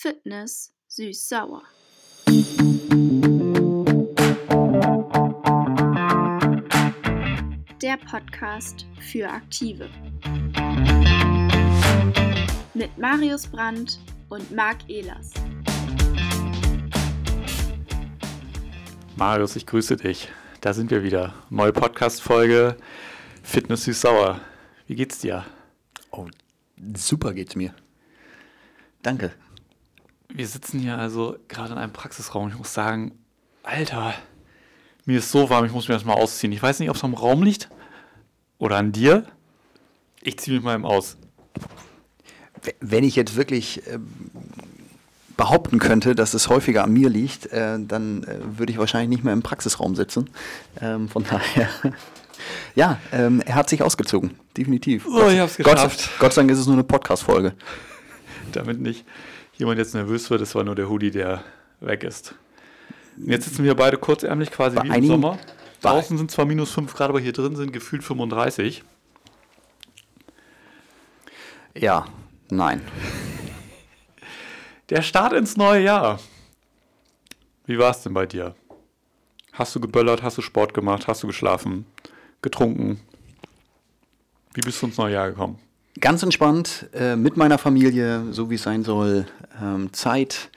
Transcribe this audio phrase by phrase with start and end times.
[0.00, 1.64] Fitness süß-sauer.
[7.82, 9.90] Der Podcast für Aktive.
[12.74, 13.98] Mit Marius Brandt
[14.28, 15.32] und Marc Ehlers.
[19.16, 20.28] Marius, ich grüße dich.
[20.60, 21.34] Da sind wir wieder.
[21.50, 22.76] Neue Podcast-Folge
[23.42, 24.40] Fitness süß-sauer.
[24.86, 25.44] Wie geht's dir?
[26.12, 26.28] Oh,
[26.94, 27.74] super geht's mir.
[29.02, 29.32] Danke.
[30.38, 32.48] Wir sitzen hier also gerade in einem Praxisraum.
[32.48, 33.10] Ich muss sagen,
[33.64, 34.14] Alter,
[35.04, 36.52] mir ist so warm, ich muss mir das mal ausziehen.
[36.52, 37.68] Ich weiß nicht, ob es am Raum liegt
[38.58, 39.24] oder an dir.
[40.22, 41.16] Ich ziehe mich mal eben aus.
[42.78, 43.98] Wenn ich jetzt wirklich äh,
[45.36, 49.24] behaupten könnte, dass es häufiger an mir liegt, äh, dann äh, würde ich wahrscheinlich nicht
[49.24, 50.30] mehr im Praxisraum sitzen.
[50.80, 51.68] Ähm, von daher,
[52.76, 55.04] ja, ähm, er hat sich ausgezogen, definitiv.
[55.04, 56.10] Oh, Gott, ich hab's Gott, geschafft.
[56.20, 57.54] Gott sei Dank ist es nur eine Podcast-Folge.
[58.52, 59.04] Damit nicht
[59.58, 61.44] jemand jetzt nervös wird, es war nur der Hoodie, der
[61.80, 62.34] weg ist.
[63.16, 65.38] Und jetzt sitzen wir beide kurzärmlich quasi Bei wie im Sommer.
[65.82, 68.82] Draußen sind zwar minus 5 Grad, aber hier drin sind gefühlt 35.
[71.76, 72.06] Ja,
[72.50, 72.82] nein.
[74.90, 76.18] Der Start ins neue Jahr.
[77.66, 78.54] Wie war es denn bei dir?
[79.52, 81.84] Hast du geböllert, hast du Sport gemacht, hast du geschlafen,
[82.42, 83.00] getrunken?
[84.54, 85.58] Wie bist du ins neue Jahr gekommen?
[86.00, 89.26] Ganz entspannt, äh, mit meiner Familie, so wie es sein soll.
[89.60, 90.50] Ähm, Zeit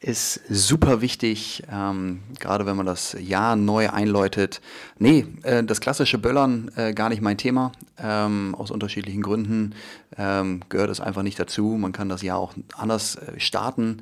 [0.00, 4.60] ist super wichtig, ähm, gerade wenn man das Jahr neu einläutet.
[4.98, 7.72] Nee, äh, das klassische Böllern äh, gar nicht mein Thema.
[7.98, 9.74] Ähm, aus unterschiedlichen Gründen
[10.16, 11.76] ähm, gehört es einfach nicht dazu.
[11.78, 13.98] Man kann das Jahr auch anders äh, starten.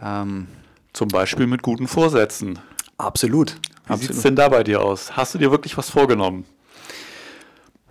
[0.00, 0.48] Ähm,
[0.92, 2.58] Zum Beispiel mit guten Vorsätzen.
[2.96, 3.56] absolut.
[3.88, 5.16] Wie sieht es denn da bei dir aus?
[5.16, 6.44] Hast du dir wirklich was vorgenommen?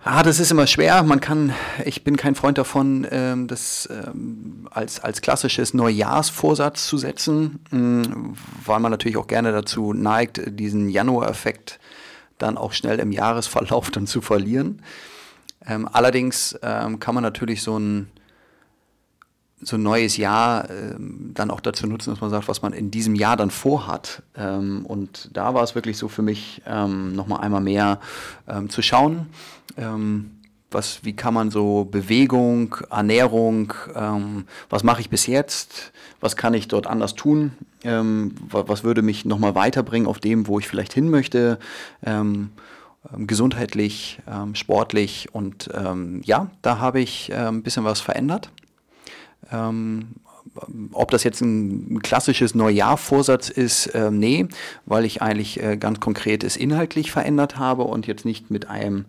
[0.04, 1.02] Ah, das ist immer schwer.
[1.02, 1.52] Man kann,
[1.84, 8.34] ich bin kein Freund davon, ähm, das ähm, als, als klassisches Neujahrsvorsatz zu setzen, mh,
[8.64, 11.80] weil man natürlich auch gerne dazu neigt, diesen Januar-Effekt
[12.38, 14.82] dann auch schnell im Jahresverlauf dann zu verlieren.
[15.66, 18.08] Ähm, allerdings ähm, kann man natürlich so ein,
[19.60, 22.90] so ein neues Jahr ähm, dann auch dazu nutzen, dass man sagt, was man in
[22.90, 24.22] diesem Jahr dann vorhat.
[24.36, 27.98] Ähm, und da war es wirklich so für mich, ähm, nochmal einmal mehr
[28.46, 29.26] ähm, zu schauen,
[29.76, 30.30] ähm,
[30.70, 36.52] was, wie kann man so Bewegung, Ernährung, ähm, was mache ich bis jetzt, was kann
[36.54, 37.52] ich dort anders tun,
[37.84, 41.58] ähm, wa- was würde mich nochmal weiterbringen auf dem, wo ich vielleicht hin möchte.
[43.16, 48.50] Gesundheitlich, ähm, sportlich und ähm, ja, da habe ich ähm, ein bisschen was verändert.
[49.50, 50.14] Ähm,
[50.92, 54.46] ob das jetzt ein klassisches Neujahrvorsatz ist, ähm, nee,
[54.86, 59.06] weil ich eigentlich äh, ganz konkret es inhaltlich verändert habe und jetzt nicht mit einem,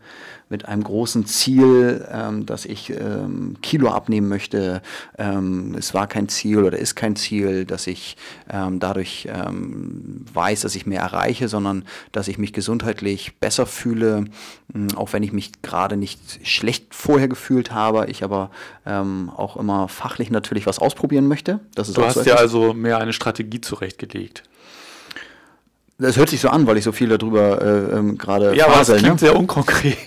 [0.50, 4.82] mit einem großen Ziel, ähm, dass ich ähm, Kilo abnehmen möchte.
[5.18, 8.18] Ähm, es war kein Ziel oder ist kein Ziel, dass ich
[8.50, 14.26] ähm, dadurch ähm, weiß, dass ich mehr erreiche, sondern dass ich mich gesundheitlich besser fühle,
[14.74, 18.52] mh, auch wenn ich mich gerade nicht schlecht vorher gefühlt habe, ich aber
[18.86, 21.39] ähm, auch immer fachlich natürlich was ausprobieren möchte.
[21.76, 22.40] Das ist Du hast ja etwas.
[22.40, 24.44] also mehr eine Strategie zurechtgelegt.
[26.02, 28.78] Das hört sich so an, weil ich so viel darüber äh, ähm, gerade Ja, aber
[28.78, 29.20] das fasel, klingt ne?
[29.20, 29.98] sehr unkonkret.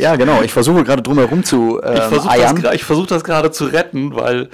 [0.00, 0.42] Ja, genau.
[0.42, 4.16] Ich versuche gerade drum herum zu ähm, Ich versuche das, versuch das gerade zu retten,
[4.16, 4.48] weil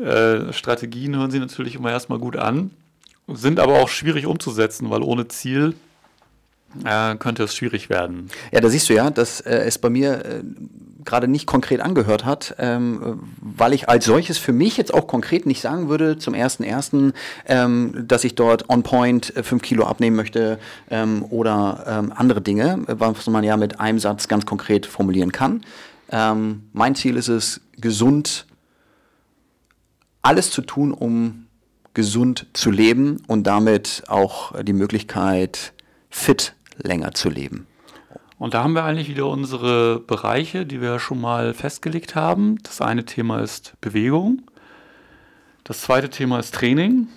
[0.00, 2.70] äh, Strategien hören sich natürlich immer erstmal gut an,
[3.26, 5.74] sind aber auch schwierig umzusetzen, weil ohne Ziel
[6.84, 8.28] äh, könnte es schwierig werden.
[8.52, 10.42] Ja, da siehst du ja, dass äh, es bei mir äh,
[11.06, 15.06] gerade nicht konkret angehört hat, ähm, äh, weil ich als solches für mich jetzt auch
[15.06, 17.12] konkret nicht sagen würde zum ersten ersten,
[17.46, 20.58] ähm, dass ich dort on point äh, fünf Kilo abnehmen möchte
[20.90, 25.62] ähm, oder ähm, andere Dinge, was man ja mit einem Satz ganz konkret formulieren kann.
[26.10, 28.46] Ähm, mein Ziel ist es, gesund
[30.22, 31.46] alles zu tun, um
[31.94, 35.72] gesund zu leben und damit auch die Möglichkeit,
[36.10, 37.66] fit länger zu leben.
[38.38, 42.58] Und da haben wir eigentlich wieder unsere Bereiche, die wir schon mal festgelegt haben.
[42.62, 44.42] Das eine Thema ist Bewegung.
[45.64, 47.08] Das zweite Thema ist Training.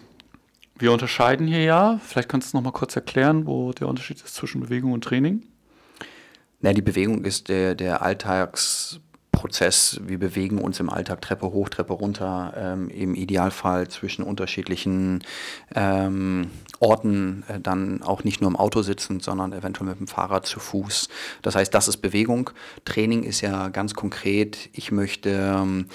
[0.78, 2.00] Wir unterscheiden hier ja.
[2.04, 5.44] Vielleicht kannst du noch mal kurz erklären, wo der Unterschied ist zwischen Bewegung und Training.
[6.62, 8.02] Na, die Bewegung ist der, der
[9.40, 10.02] Alltagsprozess.
[10.04, 15.24] Wir bewegen uns im Alltag Treppe hoch, Treppe runter, ähm, im Idealfall zwischen unterschiedlichen
[15.76, 20.46] ähm, Orten, äh, dann auch nicht nur im Auto sitzend, sondern eventuell mit dem Fahrrad
[20.46, 21.10] zu Fuß.
[21.42, 22.52] Das heißt, das ist Bewegung.
[22.86, 25.88] Training ist ja ganz konkret, ich möchte ähm,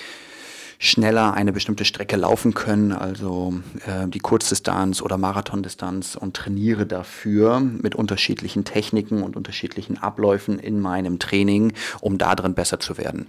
[0.84, 3.54] schneller eine bestimmte Strecke laufen können, also
[3.86, 10.80] äh, die Kurzdistanz oder Marathondistanz und trainiere dafür mit unterschiedlichen Techniken und unterschiedlichen Abläufen in
[10.80, 13.26] meinem Training, um da drin besser zu werden.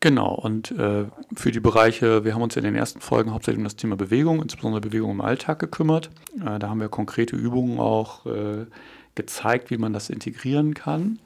[0.00, 3.64] Genau, und äh, für die Bereiche, wir haben uns in den ersten Folgen hauptsächlich um
[3.64, 6.08] das Thema Bewegung, insbesondere Bewegung im Alltag gekümmert.
[6.40, 8.64] Äh, da haben wir konkrete Übungen auch äh,
[9.14, 11.18] gezeigt, wie man das integrieren kann.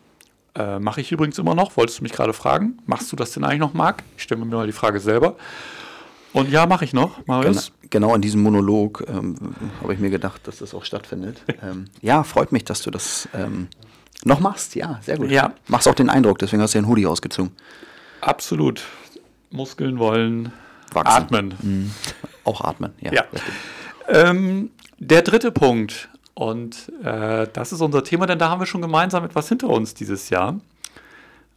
[0.55, 2.79] Äh, Mache ich übrigens immer noch, wolltest du mich gerade fragen.
[2.87, 4.03] Machst du das denn eigentlich noch, Marc?
[4.17, 5.37] Ich stelle mir mal die Frage selber.
[6.33, 7.73] Und ja, mache ich noch, Marius.
[7.83, 9.37] Genau, genau in diesem Monolog ähm,
[9.83, 11.43] habe ich mir gedacht, dass das auch stattfindet.
[11.63, 13.69] ähm, ja, freut mich, dass du das ähm,
[14.25, 14.75] noch machst.
[14.75, 15.31] Ja, sehr gut.
[15.31, 15.55] Ja.
[15.69, 17.53] Machst auch den Eindruck, deswegen hast du den Hoodie ausgezogen.
[18.21, 18.83] Absolut.
[19.51, 20.53] Muskeln wollen
[20.93, 21.13] Wachsen.
[21.13, 21.55] atmen.
[21.61, 21.91] Mhm.
[22.45, 23.13] Auch atmen, ja.
[23.13, 23.25] ja.
[24.09, 28.83] Ähm, der dritte Punkt, und äh, das ist unser Thema, denn da haben wir schon
[28.83, 30.61] gemeinsam etwas hinter uns dieses Jahr.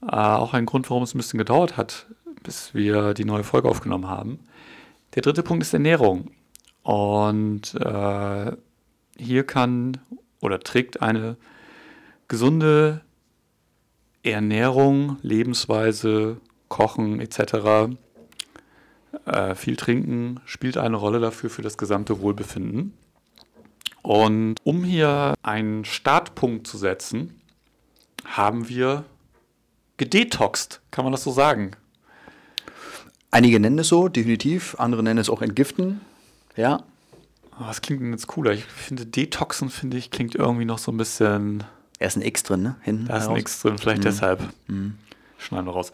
[0.01, 2.07] Äh, auch ein Grund, warum es ein bisschen gedauert hat,
[2.44, 4.39] bis wir die neue Folge aufgenommen haben.
[5.16, 6.31] Der dritte Punkt ist Ernährung.
[6.83, 8.51] Und äh,
[9.18, 9.98] hier kann
[10.42, 11.38] oder trägt eine
[12.27, 13.01] gesunde
[14.24, 16.38] Ernährung, Lebensweise,
[16.68, 17.95] Kochen etc.,
[19.25, 22.94] äh, viel trinken spielt eine Rolle dafür für das gesamte Wohlbefinden.
[24.06, 27.42] Und um hier einen Startpunkt zu setzen,
[28.24, 29.04] haben wir
[29.98, 31.72] gedetoxt, kann man das so sagen?
[33.31, 34.75] Einige nennen es so, definitiv.
[34.78, 36.02] Andere nennen es auch entgiften.
[36.56, 36.84] Ja.
[37.57, 38.52] Was klingt denn jetzt cooler?
[38.52, 41.63] Ich finde, detoxen, finde ich, klingt irgendwie noch so ein bisschen.
[41.98, 42.75] Er ist ein X drin, ne?
[42.84, 44.06] Hinten da ist ein X drin, vielleicht mhm.
[44.06, 44.54] deshalb.
[44.68, 45.00] Mhm.
[45.40, 45.92] Schneiden wir raus.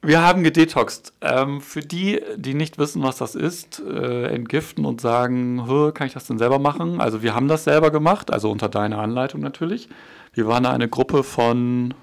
[0.00, 1.12] Wir haben gedetoxt.
[1.20, 5.64] Ähm, für die, die nicht wissen, was das ist, äh, entgiften und sagen,
[5.94, 7.00] kann ich das denn selber machen?
[7.00, 9.88] Also wir haben das selber gemacht, also unter deiner Anleitung natürlich.
[10.32, 11.94] Wir waren da eine Gruppe von,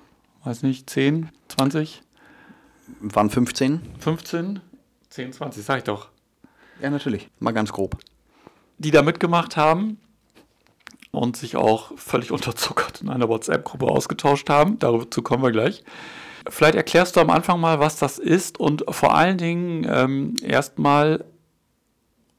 [0.43, 2.01] weiß nicht, 10, 20?
[2.99, 3.81] Waren 15?
[3.99, 4.59] 15?
[5.09, 6.09] 10, 20, sag ich doch.
[6.81, 7.29] Ja, natürlich.
[7.39, 7.97] Mal ganz grob.
[8.77, 9.97] Die da mitgemacht haben
[11.11, 14.79] und sich auch völlig unterzuckert in einer WhatsApp-Gruppe ausgetauscht haben.
[14.79, 15.83] Dazu kommen wir gleich.
[16.47, 21.25] Vielleicht erklärst du am Anfang mal, was das ist und vor allen Dingen ähm, erstmal,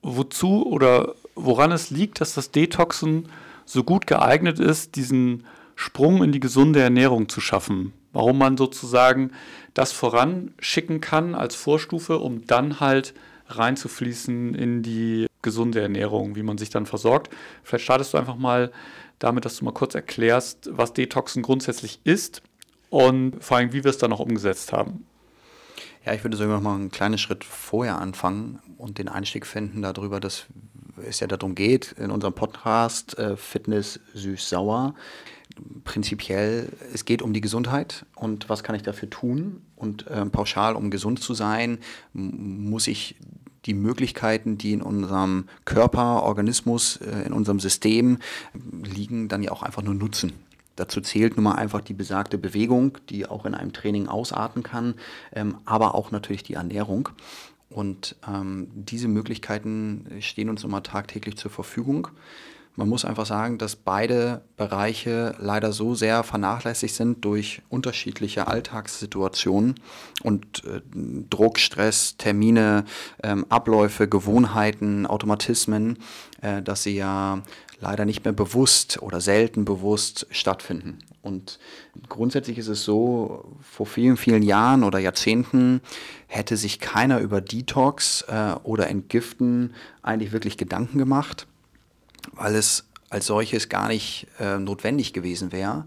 [0.02, 3.28] wozu oder woran es liegt, dass das Detoxen
[3.64, 5.44] so gut geeignet ist, diesen
[5.74, 7.92] Sprung in die gesunde Ernährung zu schaffen.
[8.12, 9.32] Warum man sozusagen
[9.74, 13.12] das voranschicken kann als Vorstufe, um dann halt
[13.48, 17.30] reinzufließen in die gesunde Ernährung, wie man sich dann versorgt.
[17.62, 18.72] Vielleicht startest du einfach mal
[19.18, 22.42] damit, dass du mal kurz erklärst, was Detoxen grundsätzlich ist
[22.90, 25.06] und vor allem, wie wir es dann noch umgesetzt haben.
[26.04, 29.82] Ja, ich würde sogar noch mal einen kleinen Schritt vorher anfangen und den Einstieg finden
[29.82, 30.46] darüber, dass
[31.04, 34.94] es ja darum geht, in unserem Podcast äh, Fitness süß-sauer.
[35.84, 39.62] Prinzipiell, es geht um die Gesundheit und was kann ich dafür tun?
[39.74, 41.78] Und äh, pauschal, um gesund zu sein,
[42.12, 43.16] muss ich
[43.64, 48.18] die Möglichkeiten, die in unserem Körper, Organismus, äh, in unserem System
[48.84, 50.32] liegen, dann ja auch einfach nur nutzen.
[50.76, 54.94] Dazu zählt nun mal einfach die besagte Bewegung, die auch in einem Training ausarten kann,
[55.32, 57.08] ähm, aber auch natürlich die Ernährung.
[57.68, 62.08] Und ähm, diese Möglichkeiten stehen uns immer tagtäglich zur Verfügung.
[62.78, 69.76] Man muss einfach sagen, dass beide Bereiche leider so sehr vernachlässigt sind durch unterschiedliche Alltagssituationen
[70.22, 70.82] und äh,
[71.30, 72.84] Druck, Stress, Termine,
[73.22, 75.98] ähm, Abläufe, Gewohnheiten, Automatismen,
[76.42, 77.42] äh, dass sie ja
[77.80, 80.98] leider nicht mehr bewusst oder selten bewusst stattfinden.
[81.22, 81.58] Und
[82.08, 85.80] grundsätzlich ist es so, vor vielen, vielen Jahren oder Jahrzehnten
[86.26, 91.46] hätte sich keiner über Detox äh, oder Entgiften eigentlich wirklich Gedanken gemacht,
[92.32, 95.84] weil es als solches gar nicht äh, notwendig gewesen wäre.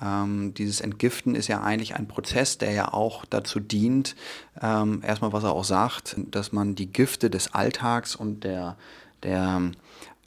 [0.00, 4.14] Ähm, dieses Entgiften ist ja eigentlich ein Prozess, der ja auch dazu dient,
[4.62, 8.76] ähm, erstmal was er auch sagt, dass man die Gifte des Alltags und der,
[9.22, 9.72] der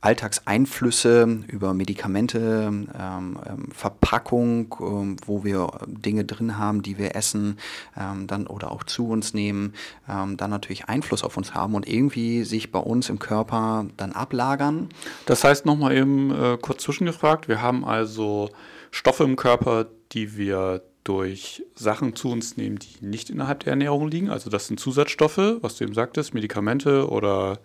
[0.03, 7.57] Alltagseinflüsse über Medikamente, ähm, ähm, Verpackung, ähm, wo wir Dinge drin haben, die wir essen,
[7.97, 9.73] ähm, dann oder auch zu uns nehmen,
[10.09, 14.11] ähm, dann natürlich Einfluss auf uns haben und irgendwie sich bei uns im Körper dann
[14.11, 14.89] ablagern.
[15.25, 18.49] Das heißt nochmal eben äh, kurz zwischengefragt, wir haben also
[18.91, 24.09] Stoffe im Körper, die wir durch Sachen zu uns nehmen, die nicht innerhalb der Ernährung
[24.09, 24.29] liegen.
[24.29, 27.59] Also das sind Zusatzstoffe, was du eben sagtest, Medikamente oder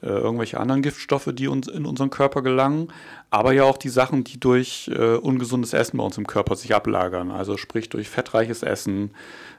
[0.00, 2.92] irgendwelche anderen Giftstoffe, die uns in unseren Körper gelangen,
[3.30, 6.74] aber ja auch die Sachen, die durch äh, ungesundes Essen bei uns im Körper sich
[6.74, 7.30] ablagern.
[7.30, 9.10] Also sprich durch fettreiches Essen,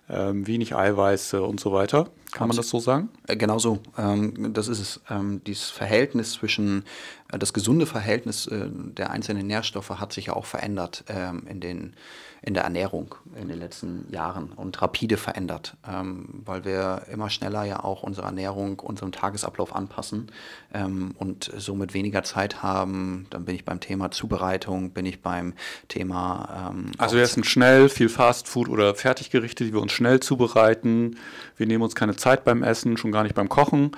[0.10, 2.10] ähm, wenig Eiweiße und so weiter.
[2.32, 3.10] Kann man das so sagen?
[3.28, 3.80] Äh, genau so.
[3.98, 5.02] Ähm, das ist es.
[5.10, 6.84] Ähm, dieses Verhältnis zwischen,
[7.32, 11.60] äh, das gesunde Verhältnis äh, der einzelnen Nährstoffe hat sich ja auch verändert ähm, in
[11.60, 11.94] den
[12.42, 17.64] in der Ernährung in den letzten Jahren und rapide verändert, ähm, weil wir immer schneller
[17.64, 20.32] ja auch unsere Ernährung unserem Tagesablauf anpassen
[20.74, 23.28] ähm, und somit weniger Zeit haben.
[23.30, 25.54] Dann bin ich beim Thema Zubereitung, bin ich beim
[25.88, 26.72] Thema.
[26.72, 31.18] Ähm, also wir essen schnell viel Fast Food oder Fertiggerichte, die wir uns schnell zubereiten,
[31.58, 33.92] wir nehmen uns keine Zeit beim Essen, schon gar nicht beim Kochen.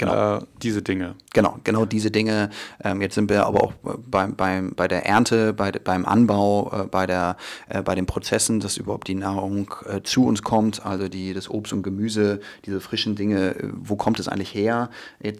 [0.00, 0.38] Genau.
[0.38, 1.14] Äh, diese Dinge.
[1.34, 2.48] Genau, genau diese Dinge.
[2.82, 6.86] Ähm, jetzt sind wir aber auch beim, beim, bei der Ernte, bei, beim Anbau, äh,
[6.86, 7.36] bei, der,
[7.68, 11.50] äh, bei den Prozessen, dass überhaupt die Nahrung äh, zu uns kommt, also die, das
[11.50, 14.88] Obst und Gemüse, diese frischen Dinge, äh, wo kommt es eigentlich her?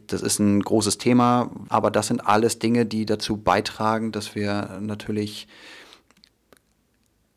[0.08, 4.78] Das ist ein großes Thema, aber das sind alles Dinge, die dazu beitragen, dass wir
[4.82, 5.48] natürlich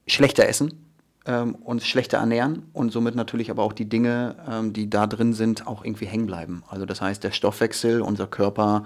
[0.07, 0.82] schlechter essen
[1.25, 5.33] ähm, uns schlechter ernähren und somit natürlich aber auch die Dinge, ähm, die da drin
[5.33, 6.63] sind, auch irgendwie hängen bleiben.
[6.69, 8.83] Also das heißt, der Stoffwechsel, unser Körper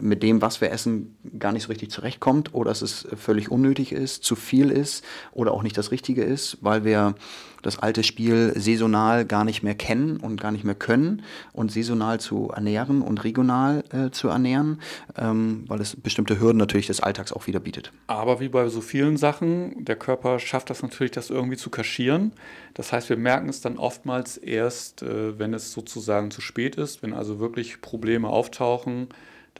[0.00, 3.92] mit dem, was wir essen, gar nicht so richtig zurechtkommt oder dass es völlig unnötig
[3.92, 7.14] ist, zu viel ist oder auch nicht das Richtige ist, weil wir
[7.62, 11.22] das alte Spiel saisonal gar nicht mehr kennen und gar nicht mehr können
[11.52, 14.80] und saisonal zu ernähren und regional äh, zu ernähren,
[15.16, 17.92] ähm, weil es bestimmte Hürden natürlich des Alltags auch wieder bietet.
[18.08, 22.32] Aber wie bei so vielen Sachen, der Körper schafft das natürlich, das irgendwie zu kaschieren.
[22.74, 27.02] Das heißt, wir merken es dann oftmals erst, äh, wenn es sozusagen zu spät ist,
[27.02, 29.08] wenn also wirklich Probleme auftauchen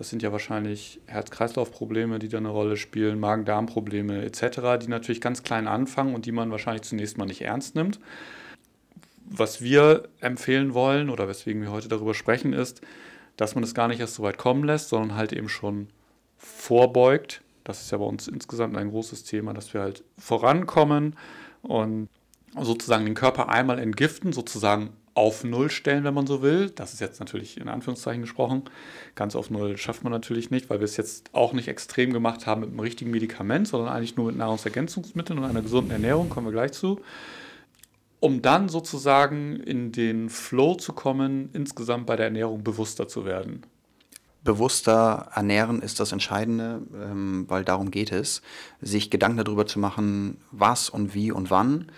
[0.02, 5.44] das sind ja wahrscheinlich Herz-Kreislauf-Probleme, die da eine Rolle spielen, Magen-Darm-Probleme etc., die natürlich ganz
[5.44, 8.00] klein anfangen und die man wahrscheinlich zunächst mal nicht ernst nimmt.
[9.24, 12.80] Was wir empfehlen wollen oder weswegen wir heute darüber sprechen, ist,
[13.36, 15.86] dass man es gar nicht erst so weit kommen lässt, sondern halt eben schon
[16.36, 17.40] vorbeugt.
[17.62, 21.14] Das ist ja bei uns insgesamt ein großes Thema, dass wir halt vorankommen
[21.62, 22.08] und
[22.60, 26.70] sozusagen den Körper einmal entgiften, sozusagen auf Null stellen, wenn man so will.
[26.70, 28.62] Das ist jetzt natürlich in Anführungszeichen gesprochen.
[29.14, 32.46] Ganz auf Null schafft man natürlich nicht, weil wir es jetzt auch nicht extrem gemacht
[32.46, 36.46] haben mit einem richtigen Medikament, sondern eigentlich nur mit Nahrungsergänzungsmitteln und einer gesunden Ernährung, kommen
[36.46, 37.00] wir gleich zu.
[38.20, 43.62] Um dann sozusagen in den Flow zu kommen, insgesamt bei der Ernährung bewusster zu werden
[44.44, 48.42] bewusster ernähren ist das Entscheidende, ähm, weil darum geht es,
[48.80, 51.92] sich Gedanken darüber zu machen, was und wie und wann.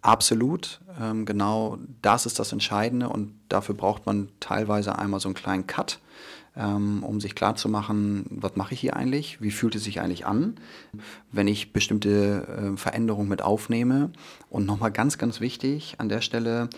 [0.00, 5.34] Absolut, ähm, genau das ist das Entscheidende und dafür braucht man teilweise einmal so einen
[5.34, 6.00] kleinen Cut,
[6.56, 10.54] um sich klarzumachen, was mache ich hier eigentlich, wie fühlt es sich eigentlich an,
[11.32, 14.10] wenn ich bestimmte äh, Veränderungen mit aufnehme.
[14.50, 16.70] Und nochmal ganz, ganz wichtig an der Stelle,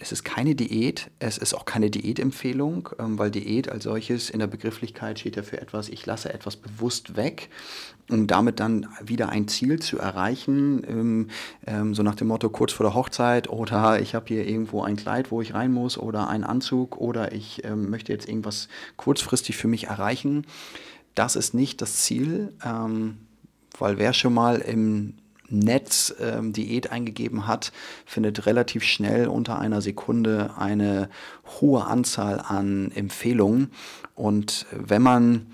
[0.00, 4.40] es ist keine Diät, es ist auch keine Diätempfehlung, ähm, weil Diät als solches in
[4.40, 7.50] der Begrifflichkeit steht ja für etwas, ich lasse etwas bewusst weg,
[8.12, 11.28] um damit dann wieder ein Ziel zu erreichen, ähm,
[11.66, 14.96] ähm, so nach dem Motto kurz vor der Hochzeit oder ich habe hier irgendwo ein
[14.96, 19.56] Kleid, wo ich rein muss oder einen Anzug oder ich ähm, möchte jetzt irgendwas kurzfristig
[19.56, 20.46] für mich erreichen.
[21.14, 23.18] Das ist nicht das Ziel, ähm,
[23.78, 25.14] weil wer schon mal im
[25.50, 27.72] Netz ähm, Diät eingegeben hat,
[28.06, 31.10] findet relativ schnell unter einer Sekunde eine
[31.60, 33.70] hohe Anzahl an Empfehlungen.
[34.14, 35.46] Und wenn man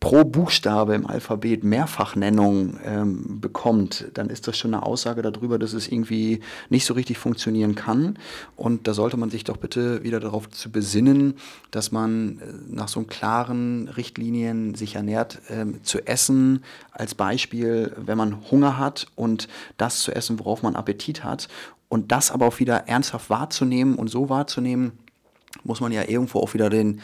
[0.00, 5.72] pro Buchstabe im Alphabet Mehrfachnennung ähm, bekommt, dann ist das schon eine Aussage darüber, dass
[5.72, 8.16] es irgendwie nicht so richtig funktionieren kann.
[8.54, 11.34] Und da sollte man sich doch bitte wieder darauf zu besinnen,
[11.72, 16.62] dass man äh, nach so klaren Richtlinien sich ernährt, ähm, zu essen.
[16.92, 21.48] Als Beispiel, wenn man Hunger hat und das zu essen, worauf man Appetit hat.
[21.88, 24.92] Und das aber auch wieder ernsthaft wahrzunehmen und so wahrzunehmen,
[25.64, 27.00] muss man ja irgendwo auch wieder den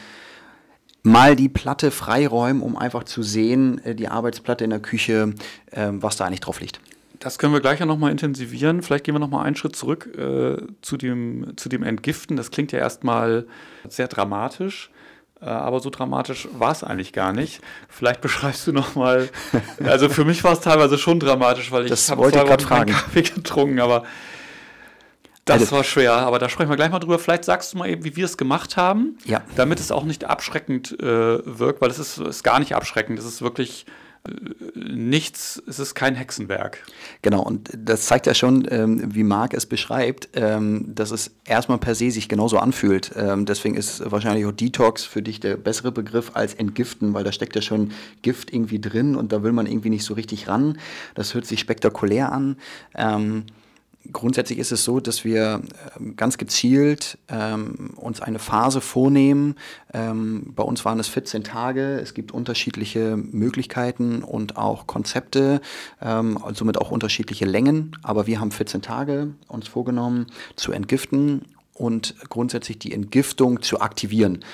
[1.05, 5.35] mal die Platte freiräumen, um einfach zu sehen, äh, die Arbeitsplatte in der Küche,
[5.71, 6.81] ähm, was da eigentlich drauf liegt.
[7.21, 8.83] Das können wir gleich ja nochmal intensivieren.
[8.83, 12.37] Vielleicht gehen wir nochmal einen Schritt zurück äh, zu, dem, zu dem Entgiften.
[12.37, 13.47] Das klingt ja erstmal
[13.89, 14.91] sehr dramatisch.
[15.41, 17.61] Äh, aber so dramatisch war es eigentlich gar nicht.
[17.89, 19.29] Vielleicht beschreibst du nochmal.
[19.85, 23.23] Also für mich war es teilweise schon dramatisch, weil ich habe zwei Wochen keinen Kaffee
[23.35, 24.05] getrunken, aber
[25.45, 27.19] das also, war schwer, aber da sprechen wir gleich mal drüber.
[27.19, 29.43] Vielleicht sagst du mal eben, wie wir es gemacht haben, ja.
[29.57, 31.05] damit es auch nicht abschreckend äh,
[31.45, 33.19] wirkt, weil es ist, ist gar nicht abschreckend.
[33.19, 33.85] Es ist wirklich
[34.27, 34.33] äh,
[34.75, 36.83] nichts, es ist kein Hexenwerk.
[37.21, 41.77] Genau, und das zeigt ja schon, ähm, wie Marc es beschreibt, ähm, dass es erstmal
[41.77, 43.11] per se sich genauso anfühlt.
[43.15, 47.33] Ähm, deswegen ist wahrscheinlich auch Detox für dich der bessere Begriff als Entgiften, weil da
[47.33, 50.79] steckt ja schon Gift irgendwie drin und da will man irgendwie nicht so richtig ran.
[51.15, 52.57] Das hört sich spektakulär an.
[54.13, 55.63] Grundsätzlich ist es so, dass wir
[55.99, 59.55] ähm, ganz gezielt ähm, uns eine Phase vornehmen.
[59.93, 61.99] Ähm, bei uns waren es 14 Tage.
[62.01, 65.61] Es gibt unterschiedliche Möglichkeiten und auch Konzepte,
[66.03, 67.97] ähm, somit auch unterschiedliche Längen.
[68.03, 74.45] Aber wir haben 14 Tage uns vorgenommen zu entgiften und grundsätzlich die Entgiftung zu aktivieren.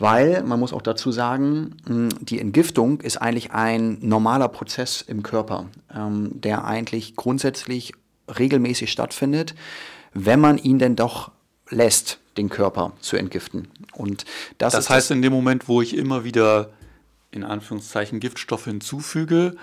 [0.00, 1.76] Weil, man muss auch dazu sagen,
[2.22, 7.92] die Entgiftung ist eigentlich ein normaler Prozess im Körper, ähm, der eigentlich grundsätzlich
[8.38, 9.54] regelmäßig stattfindet,
[10.12, 11.30] wenn man ihn denn doch
[11.68, 13.68] lässt, den Körper zu entgiften.
[13.92, 14.24] Und
[14.58, 16.70] das, das heißt, das in dem Moment, wo ich immer wieder
[17.30, 19.56] in Anführungszeichen Giftstoffe hinzufüge,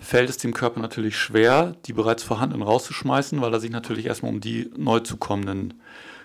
[0.00, 4.32] fällt es dem Körper natürlich schwer, die bereits vorhandenen rauszuschmeißen, weil er sich natürlich erstmal
[4.32, 5.74] um die neu zukommenden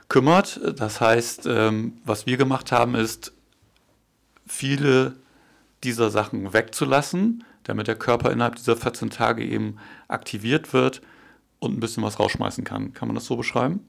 [0.10, 0.60] kümmert.
[0.78, 3.34] Das heißt, ähm, was wir gemacht haben, ist,
[4.46, 5.16] viele
[5.84, 11.02] dieser Sachen wegzulassen, damit der Körper innerhalb dieser 14 Tage eben aktiviert wird
[11.64, 12.94] und ein bisschen was rausschmeißen kann.
[12.94, 13.80] Kann man das so beschreiben?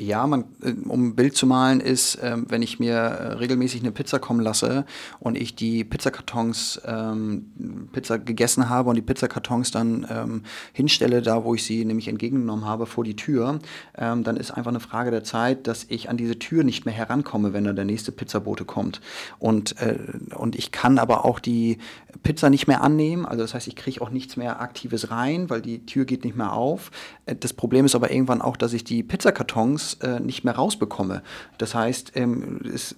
[0.00, 3.80] Ja, man, äh, um ein Bild zu malen, ist, ähm, wenn ich mir äh, regelmäßig
[3.80, 4.86] eine Pizza kommen lasse
[5.20, 11.44] und ich die Pizzakartons ähm, Pizza gegessen habe und die Pizzakartons dann ähm, hinstelle, da
[11.44, 13.60] wo ich sie nämlich entgegengenommen habe, vor die Tür,
[13.96, 16.94] ähm, dann ist einfach eine Frage der Zeit, dass ich an diese Tür nicht mehr
[16.94, 19.00] herankomme, wenn dann der nächste Pizzabote kommt.
[19.38, 19.96] Und, äh,
[20.34, 21.78] und ich kann aber auch die
[22.24, 25.62] Pizza nicht mehr annehmen, also das heißt, ich kriege auch nichts mehr Aktives rein, weil
[25.62, 26.90] die Tür geht nicht mehr auf.
[27.26, 31.22] Äh, das Problem ist aber irgendwann auch, dass ich die Pizzakartons äh, nicht mehr rausbekomme.
[31.58, 32.96] Das heißt, ähm, es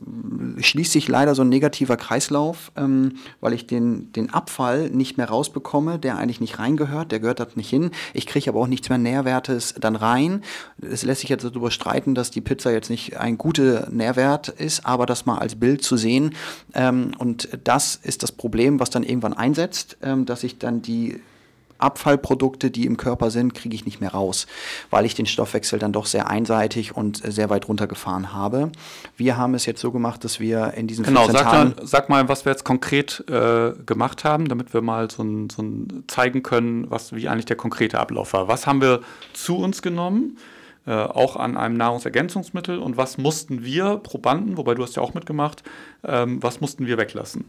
[0.60, 5.28] schließt sich leider so ein negativer Kreislauf, ähm, weil ich den, den Abfall nicht mehr
[5.28, 7.90] rausbekomme, der eigentlich nicht reingehört, der gehört da nicht hin.
[8.14, 10.42] Ich kriege aber auch nichts mehr Nährwertes dann rein.
[10.80, 14.86] Es lässt sich jetzt darüber streiten, dass die Pizza jetzt nicht ein guter Nährwert ist,
[14.86, 16.34] aber das mal als Bild zu sehen.
[16.74, 21.20] Ähm, und das ist das Problem, was dann irgendwann einsetzt, ähm, dass ich dann die
[21.78, 24.46] Abfallprodukte, die im Körper sind, kriege ich nicht mehr raus,
[24.90, 28.70] weil ich den Stoffwechsel dann doch sehr einseitig und sehr weit runtergefahren habe.
[29.16, 31.44] Wir haben es jetzt so gemacht, dass wir in diesen genau, sag.
[31.46, 35.50] Mal, sag mal, was wir jetzt konkret äh, gemacht haben, damit wir mal so ein,
[35.50, 38.48] so ein zeigen können, was, wie eigentlich der konkrete Ablauf war.
[38.48, 39.00] Was haben wir
[39.32, 40.38] zu uns genommen?
[40.86, 45.14] Äh, auch an einem Nahrungsergänzungsmittel und was mussten wir Probanden, wobei du hast ja auch
[45.14, 45.64] mitgemacht,
[46.04, 47.44] ähm, was mussten wir weglassen?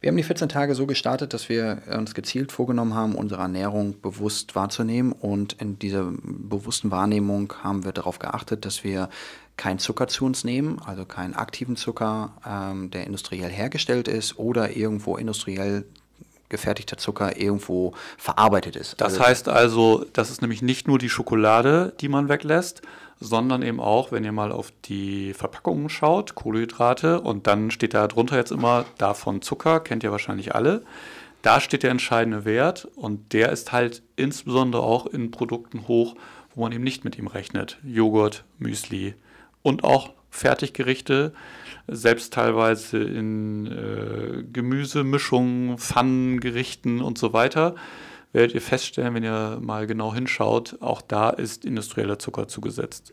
[0.00, 4.00] Wir haben die 14 Tage so gestartet, dass wir uns gezielt vorgenommen haben, unsere Ernährung
[4.00, 5.12] bewusst wahrzunehmen.
[5.12, 9.10] Und in dieser bewussten Wahrnehmung haben wir darauf geachtet, dass wir
[9.58, 14.74] keinen Zucker zu uns nehmen, also keinen aktiven Zucker, ähm, der industriell hergestellt ist oder
[14.74, 15.84] irgendwo industriell
[16.48, 19.02] gefertigter Zucker irgendwo verarbeitet ist.
[19.02, 22.80] Das also, heißt also, das ist nämlich nicht nur die Schokolade, die man weglässt,
[23.20, 28.08] sondern eben auch, wenn ihr mal auf die Verpackungen schaut, Kohlenhydrate und dann steht da
[28.08, 30.82] drunter jetzt immer davon Zucker, kennt ihr wahrscheinlich alle.
[31.42, 36.16] Da steht der entscheidende Wert und der ist halt insbesondere auch in Produkten hoch,
[36.54, 37.78] wo man eben nicht mit ihm rechnet.
[37.84, 39.14] Joghurt, Müsli
[39.62, 41.32] und auch Fertiggerichte,
[41.88, 47.74] selbst teilweise in äh, Gemüsemischungen, Pfannengerichten und so weiter
[48.32, 53.12] werdet ihr feststellen, wenn ihr mal genau hinschaut, auch da ist industrieller Zucker zugesetzt.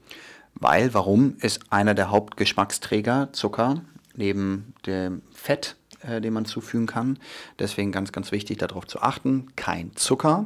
[0.54, 3.82] Weil, warum, ist einer der Hauptgeschmacksträger Zucker
[4.16, 7.20] neben dem Fett, äh, den man zufügen kann.
[7.60, 10.46] Deswegen ganz, ganz wichtig, darauf zu achten, kein Zucker.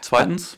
[0.00, 0.56] Zweitens.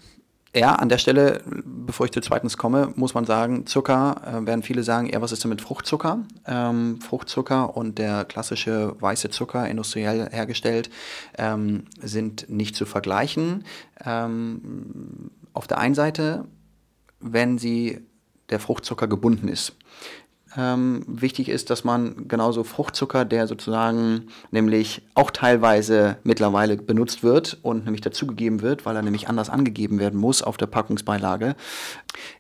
[0.54, 4.62] Ja, an der Stelle, bevor ich zu zweitens komme, muss man sagen, Zucker, äh, werden
[4.62, 6.26] viele sagen, ja, was ist denn mit Fruchtzucker?
[6.46, 10.90] Ähm, Fruchtzucker und der klassische weiße Zucker, industriell hergestellt,
[11.38, 13.64] ähm, sind nicht zu vergleichen.
[14.04, 16.44] Ähm, auf der einen Seite,
[17.18, 18.06] wenn sie
[18.50, 19.76] der Fruchtzucker gebunden ist
[20.56, 27.58] ähm, wichtig ist, dass man genauso Fruchtzucker, der sozusagen nämlich auch teilweise mittlerweile benutzt wird
[27.62, 31.56] und nämlich dazugegeben wird, weil er nämlich anders angegeben werden muss auf der Packungsbeilage,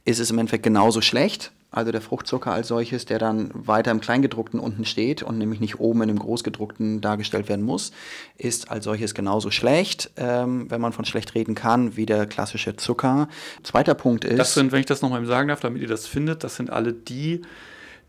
[0.04, 1.52] ist es im Endeffekt genauso schlecht.
[1.70, 5.80] Also der Fruchtzucker als solches, der dann weiter im Kleingedruckten unten steht und nämlich nicht
[5.80, 7.92] oben in dem Großgedruckten dargestellt werden muss,
[8.36, 12.76] ist als solches genauso schlecht, ähm, wenn man von schlecht reden kann, wie der klassische
[12.76, 13.26] Zucker.
[13.62, 14.38] Zweiter Punkt ist.
[14.38, 16.92] Das sind, wenn ich das nochmal sagen darf, damit ihr das findet, das sind alle
[16.92, 17.40] die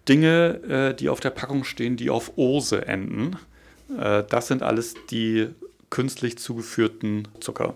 [0.08, 3.38] Dinge, äh, die auf der Packung stehen, die auf Ose enden.
[3.98, 5.50] Äh, das sind alles die
[5.90, 7.76] künstlich zugeführten Zucker.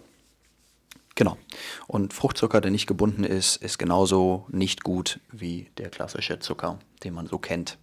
[1.15, 1.37] Genau.
[1.87, 7.13] Und Fruchtzucker, der nicht gebunden ist, ist genauso nicht gut wie der klassische Zucker, den
[7.13, 7.77] man so kennt.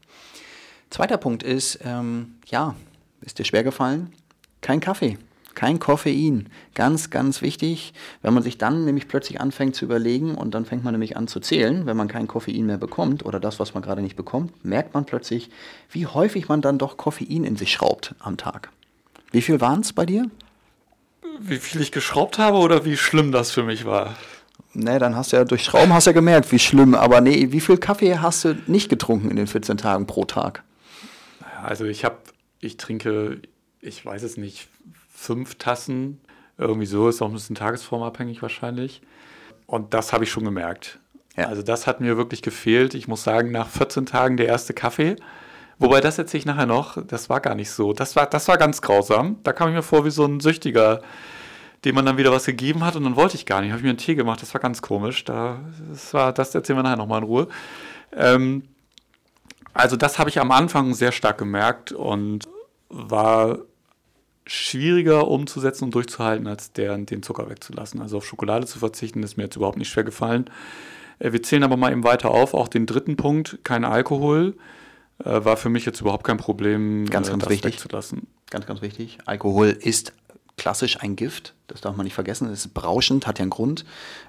[0.90, 2.76] Zweiter Punkt ist, ähm, ja,
[3.22, 4.12] ist dir schwer gefallen?
[4.61, 5.18] Kein Kaffee.
[5.54, 6.48] Kein Koffein.
[6.74, 7.94] Ganz, ganz wichtig.
[8.22, 11.28] Wenn man sich dann nämlich plötzlich anfängt zu überlegen und dann fängt man nämlich an
[11.28, 14.64] zu zählen, wenn man kein Koffein mehr bekommt oder das, was man gerade nicht bekommt,
[14.64, 15.50] merkt man plötzlich,
[15.90, 18.70] wie häufig man dann doch Koffein in sich schraubt am Tag.
[19.30, 20.30] Wie viel waren es bei dir?
[21.40, 24.14] Wie viel ich geschraubt habe oder wie schlimm das für mich war?
[24.74, 26.94] Nee, dann hast du ja durch Schrauben hast du ja gemerkt, wie schlimm.
[26.94, 30.64] Aber nee, wie viel Kaffee hast du nicht getrunken in den 14 Tagen pro Tag?
[31.62, 32.16] Also ich habe,
[32.60, 33.40] ich trinke,
[33.80, 34.68] ich weiß es nicht,
[35.14, 36.20] fünf Tassen.
[36.59, 39.03] Irgendwie so, ist auch ein bisschen tagesformabhängig wahrscheinlich.
[39.66, 41.00] Und das habe ich schon gemerkt.
[41.37, 41.46] Ja.
[41.46, 42.94] Also das hat mir wirklich gefehlt.
[42.94, 45.16] Ich muss sagen, nach 14 Tagen der erste Kaffee.
[45.79, 47.92] Wobei, das erzähle ich nachher noch, das war gar nicht so.
[47.92, 49.40] Das war, das war ganz grausam.
[49.42, 51.03] Da kam ich mir vor wie so ein Süchtiger,
[51.85, 53.70] dem man dann wieder was gegeben hat und dann wollte ich gar nicht.
[53.70, 55.24] Habe ich mir einen Tee gemacht, das war ganz komisch.
[55.24, 55.59] Da,
[55.90, 57.48] das, war, das erzählen wir nachher nochmal in Ruhe.
[58.12, 58.62] Ähm,
[59.72, 62.44] also das habe ich am Anfang sehr stark gemerkt und
[62.88, 63.59] war
[64.46, 68.02] schwieriger umzusetzen und durchzuhalten, als der, den Zucker wegzulassen.
[68.02, 70.50] Also auf Schokolade zu verzichten, ist mir jetzt überhaupt nicht schwer gefallen.
[71.18, 72.54] Äh, wir zählen aber mal eben weiter auf.
[72.54, 74.57] Auch den dritten Punkt, kein Alkohol,
[75.24, 77.74] äh, war für mich jetzt überhaupt kein Problem, ganz, ganz das wichtig.
[77.74, 78.26] wegzulassen.
[78.50, 79.18] Ganz, ganz wichtig.
[79.24, 80.12] Alkohol ist
[80.57, 82.48] klassisch ein Gift, das darf man nicht vergessen.
[82.48, 83.85] Es ist berauschend, hat ja einen Grund.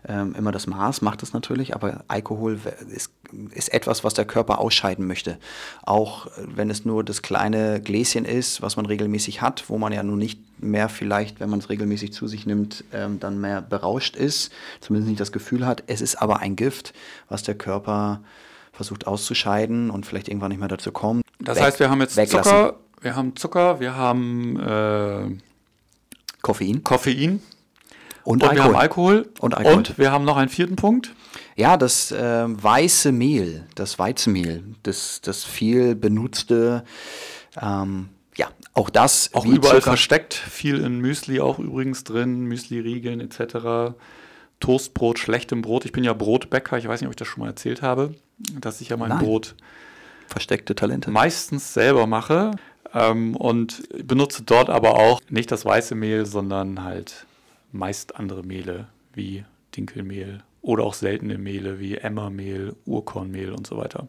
[0.08, 3.12] Ähm, immer das Maß macht es natürlich, aber Alkohol ist,
[3.52, 5.38] ist etwas, was der Körper ausscheiden möchte.
[5.84, 10.04] Auch wenn es nur das kleine Gläschen ist, was man regelmäßig hat, wo man ja
[10.04, 14.15] nun nicht mehr vielleicht, wenn man es regelmäßig zu sich nimmt, ähm, dann mehr berauscht
[14.15, 15.84] ist, zumindest nicht das Gefühl hat.
[15.88, 16.93] Es ist aber ein Gift,
[17.30, 18.21] was der Körper
[18.71, 21.24] versucht auszuscheiden und vielleicht irgendwann nicht mehr dazu kommt.
[21.39, 22.52] Das heißt, wir haben jetzt weglassen.
[22.52, 25.38] Zucker, wir haben Zucker, wir haben äh
[26.45, 26.84] Koffein.
[26.84, 27.41] Koffein.
[28.25, 28.57] Und, und Alkohol.
[28.57, 29.29] wir haben Alkohol.
[29.39, 29.77] Und Alkohol.
[29.77, 31.13] Und wir haben noch einen vierten Punkt.
[31.55, 36.83] Ja, das äh, weiße Mehl, das Weizenmehl, das, das viel benutzte,
[37.61, 39.29] ähm, ja, auch das.
[39.33, 39.91] Auch überall Zucker.
[39.91, 43.95] versteckt, viel in Müsli auch übrigens drin, Müsli-Riegeln etc.
[44.59, 45.85] Toastbrot, schlechtem Brot.
[45.85, 48.15] Ich bin ja Brotbäcker, ich weiß nicht, ob ich das schon mal erzählt habe,
[48.59, 49.19] dass ich ja mein Nein.
[49.19, 49.55] Brot
[50.27, 52.51] versteckte Talente meistens selber mache.
[52.93, 57.25] Ähm, und benutze dort aber auch nicht das weiße Mehl, sondern halt
[57.75, 64.07] meist andere Mehle wie Dinkelmehl oder auch seltene Mehle wie Emmermehl, Urkornmehl und so weiter.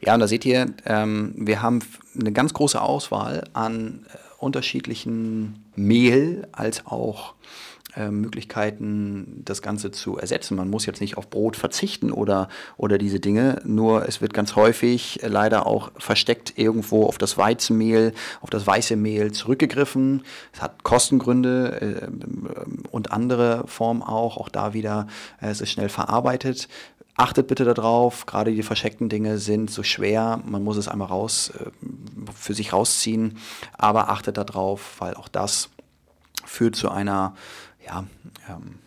[0.00, 1.80] Ja, und da seht ihr, ähm, wir haben
[2.18, 7.34] eine ganz große Auswahl an äh, unterschiedlichen Mehl als auch
[7.96, 10.56] äh, Möglichkeiten, das Ganze zu ersetzen.
[10.56, 14.54] Man muss jetzt nicht auf Brot verzichten oder, oder diese Dinge, nur es wird ganz
[14.54, 20.22] häufig äh, leider auch versteckt irgendwo auf das Weizenmehl, auf das weiße Mehl zurückgegriffen.
[20.52, 24.36] Es hat Kostengründe äh, und andere Formen auch.
[24.36, 25.06] Auch da wieder,
[25.40, 26.68] äh, es ist schnell verarbeitet.
[27.16, 31.50] Achtet bitte darauf, gerade die versteckten Dinge sind so schwer, man muss es einmal raus,
[32.34, 33.38] für sich rausziehen,
[33.72, 35.70] aber achtet darauf, weil auch das
[36.44, 37.34] führt zu einer
[37.86, 38.04] ja,
[38.48, 38.78] ähm,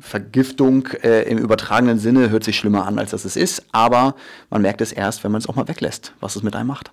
[0.00, 4.14] Vergiftung äh, im übertragenen Sinne hört sich schlimmer an, als das es ist, aber
[4.50, 6.90] man merkt es erst, wenn man es auch mal weglässt, was es mit einem macht.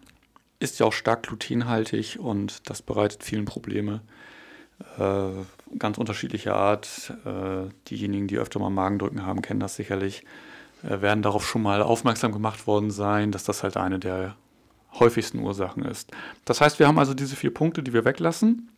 [0.59, 4.01] Ist ja auch stark glutenhaltig und das bereitet vielen Probleme.
[4.97, 5.29] Äh,
[5.77, 7.13] ganz unterschiedlicher Art.
[7.25, 10.23] Äh, diejenigen, die öfter mal Magendrücken haben, kennen das sicherlich,
[10.83, 14.35] äh, werden darauf schon mal aufmerksam gemacht worden sein, dass das halt eine der
[14.99, 16.11] häufigsten Ursachen ist.
[16.45, 18.69] Das heißt, wir haben also diese vier Punkte, die wir weglassen.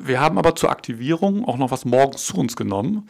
[0.00, 3.08] Wir haben aber zur Aktivierung auch noch was morgens zu uns genommen.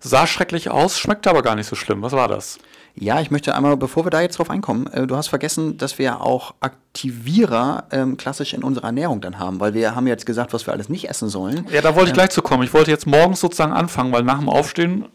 [0.00, 2.02] Sah schrecklich aus, schmeckte aber gar nicht so schlimm.
[2.02, 2.58] Was war das?
[2.96, 5.98] Ja, ich möchte einmal, bevor wir da jetzt drauf einkommen, äh, du hast vergessen, dass
[5.98, 10.52] wir auch Aktivierer ähm, klassisch in unserer Ernährung dann haben, weil wir haben jetzt gesagt,
[10.52, 11.66] was wir alles nicht essen sollen.
[11.72, 12.62] Ja, da wollte ich ähm, gleich zu kommen.
[12.62, 15.06] Ich wollte jetzt morgens sozusagen anfangen, weil nach dem Aufstehen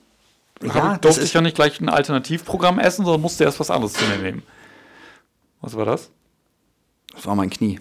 [0.61, 4.03] ja, durfte ich ja nicht gleich ein Alternativprogramm essen, sondern musste erst was anderes zu
[4.05, 4.43] mir nehmen.
[5.61, 6.09] Was war das?
[7.13, 7.79] Das war mein Knie.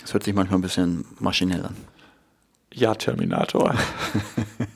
[0.00, 1.76] Das hört sich manchmal ein bisschen maschinell an.
[2.74, 3.74] Ja, Terminator.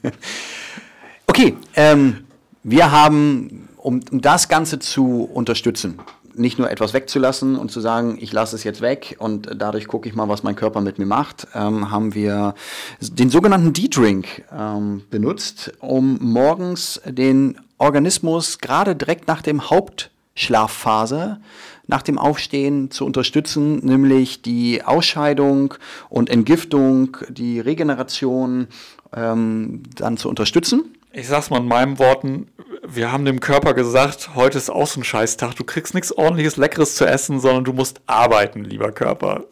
[1.27, 2.25] okay, ähm,
[2.63, 5.99] wir haben, um, um das Ganze zu unterstützen,
[6.35, 10.09] nicht nur etwas wegzulassen und zu sagen, ich lasse es jetzt weg und dadurch gucke
[10.09, 12.55] ich mal, was mein Körper mit mir macht, ähm, haben wir
[13.01, 21.41] den sogenannten D-Drink ähm, benutzt, um morgens den Organismus gerade direkt nach dem Hauptschlafphase
[21.89, 25.75] nach dem Aufstehen zu unterstützen, nämlich die Ausscheidung
[26.09, 28.69] und Entgiftung, die Regeneration
[29.13, 30.95] ähm, dann zu unterstützen.
[31.13, 32.49] Ich sag's mal in meinen Worten,
[32.87, 36.59] wir haben dem Körper gesagt, heute ist auch so ein Scheißtag, du kriegst nichts ordentliches,
[36.59, 39.45] leckeres zu essen, sondern du musst arbeiten, lieber Körper.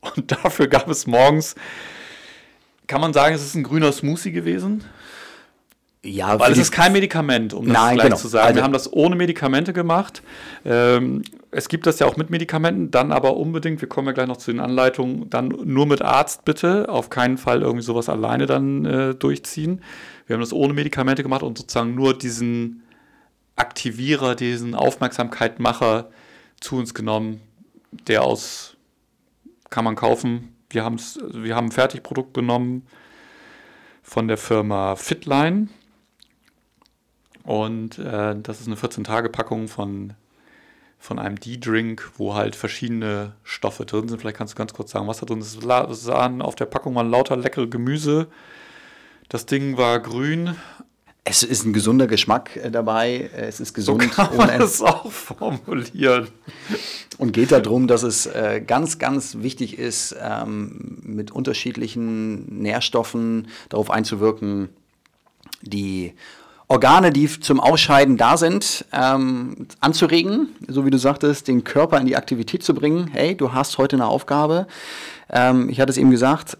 [0.00, 1.54] Und dafür gab es morgens,
[2.86, 4.84] kann man sagen, es ist ein grüner Smoothie gewesen?
[6.04, 8.16] Ja, weil es ist kein Medikament, um das Nein, gleich genau.
[8.16, 8.44] zu sagen.
[8.44, 10.22] Also, wir haben das ohne Medikamente gemacht.
[10.66, 14.26] Ähm, es gibt das ja auch mit Medikamenten, dann aber unbedingt, wir kommen ja gleich
[14.26, 18.44] noch zu den Anleitungen, dann nur mit Arzt bitte, auf keinen Fall irgendwie sowas alleine
[18.44, 19.80] dann äh, durchziehen.
[20.26, 22.82] Wir haben das ohne Medikamente gemacht und sozusagen nur diesen
[23.56, 26.10] Aktivierer, diesen Aufmerksamkeitmacher
[26.60, 27.40] zu uns genommen,
[28.08, 28.76] der aus,
[29.70, 30.54] kann man kaufen.
[30.68, 32.86] Wir, haben's, wir haben ein Fertigprodukt genommen
[34.02, 35.68] von der Firma Fitline
[37.44, 40.14] und äh, das ist eine 14-Tage-Packung von,
[40.98, 44.18] von einem D-Drink, wo halt verschiedene Stoffe drin sind.
[44.20, 45.62] Vielleicht kannst du ganz kurz sagen, was da drin ist.
[45.62, 48.28] Es sahen auf der Packung mal lauter leckere Gemüse.
[49.28, 50.56] Das Ding war grün.
[51.26, 53.30] Es ist ein gesunder Geschmack äh, dabei.
[53.34, 54.02] Es ist gesund.
[54.02, 56.28] So kann man es auch formulieren.
[57.18, 63.90] Und geht darum, dass es äh, ganz, ganz wichtig ist, ähm, mit unterschiedlichen Nährstoffen darauf
[63.90, 64.70] einzuwirken,
[65.60, 66.14] die
[66.68, 72.06] Organe, die zum Ausscheiden da sind, ähm, anzuregen, so wie du sagtest, den Körper in
[72.06, 73.08] die Aktivität zu bringen.
[73.12, 74.66] Hey, du hast heute eine Aufgabe.
[75.30, 76.56] Ähm, ich hatte es eben gesagt,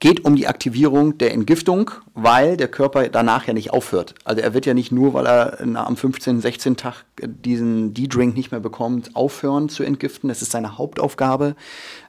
[0.00, 4.14] geht um die Aktivierung der Entgiftung, weil der Körper danach ja nicht aufhört.
[4.24, 6.76] Also er wird ja nicht nur, weil er am 15., 16.
[6.78, 10.28] Tag diesen D-Drink nicht mehr bekommt, aufhören zu entgiften.
[10.28, 11.54] Das ist seine Hauptaufgabe,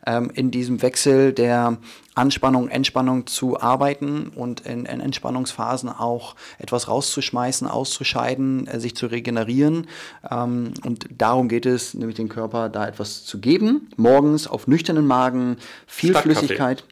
[0.08, 1.78] ähm, in diesem Wechsel der
[2.22, 9.08] Anspannung, Entspannung zu arbeiten und in, in Entspannungsphasen auch etwas rauszuschmeißen, auszuscheiden, äh, sich zu
[9.08, 9.88] regenerieren.
[10.30, 13.90] Ähm, und darum geht es, nämlich den Körper da etwas zu geben.
[13.98, 15.58] Morgens auf nüchternen Magen,
[15.88, 16.84] viel Flüssigkeit.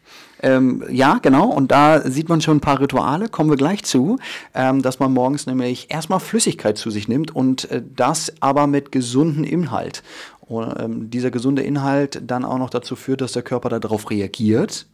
[0.42, 1.46] Ähm, ja, genau.
[1.48, 4.18] Und da sieht man schon ein paar Rituale, kommen wir gleich zu,
[4.52, 8.90] ähm, dass man morgens nämlich erstmal Flüssigkeit zu sich nimmt und äh, das aber mit
[8.90, 10.02] gesundem Inhalt.
[10.40, 14.86] Und, ähm, dieser gesunde Inhalt dann auch noch dazu führt, dass der Körper darauf reagiert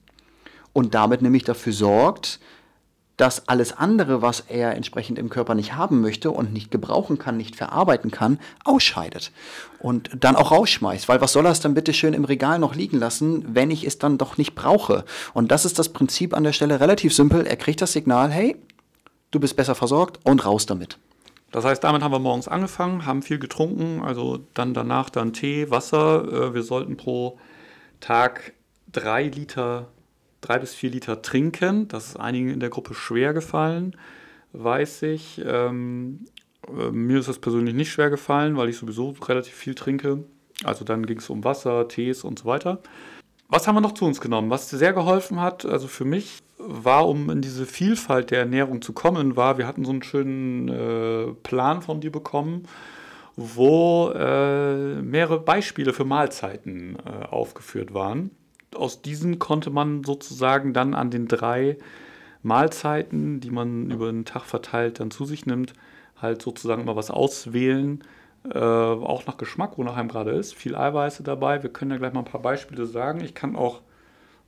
[0.77, 2.39] und damit nämlich dafür sorgt,
[3.17, 7.39] dass alles andere, was er entsprechend im Körper nicht haben möchte und nicht gebrauchen kann,
[7.39, 9.33] nicht verarbeiten kann, ausscheidet
[9.79, 11.09] und dann auch rausschmeißt.
[11.09, 13.87] Weil was soll er es dann bitte schön im Regal noch liegen lassen, wenn ich
[13.87, 15.07] es dann doch nicht brauche?
[15.33, 17.47] Und das ist das Prinzip an der Stelle relativ simpel.
[17.47, 18.57] Er kriegt das Signal, hey,
[19.31, 20.99] du bist besser versorgt und raus damit.
[21.53, 25.71] Das heißt, damit haben wir morgens angefangen, haben viel getrunken, also dann danach dann Tee,
[25.71, 26.51] Wasser.
[26.51, 27.39] Äh, wir sollten pro
[28.01, 28.53] Tag
[28.93, 29.89] drei Liter
[30.40, 31.88] drei bis vier Liter trinken.
[31.88, 33.96] Das ist einigen in der Gruppe schwer gefallen,
[34.53, 35.42] weiß ich.
[35.44, 36.27] Ähm,
[36.68, 40.25] äh, mir ist das persönlich nicht schwer gefallen, weil ich sowieso relativ viel trinke.
[40.64, 42.81] Also dann ging es um Wasser, Tees und so weiter.
[43.49, 44.51] Was haben wir noch zu uns genommen?
[44.51, 48.92] Was sehr geholfen hat, also für mich war, um in diese Vielfalt der Ernährung zu
[48.92, 52.64] kommen, war, wir hatten so einen schönen äh, Plan von dir bekommen,
[53.37, 58.31] wo äh, mehrere Beispiele für Mahlzeiten äh, aufgeführt waren
[58.74, 61.79] aus diesen konnte man sozusagen dann an den drei
[62.42, 65.72] Mahlzeiten, die man über den Tag verteilt dann zu sich nimmt,
[66.20, 68.05] halt sozusagen mal was auswählen,
[68.52, 70.55] äh, auch nach Geschmack, wo nach einem gerade ist.
[70.55, 71.62] Viel Eiweiße dabei.
[71.62, 73.20] Wir können ja gleich mal ein paar Beispiele sagen.
[73.20, 73.81] Ich kann auch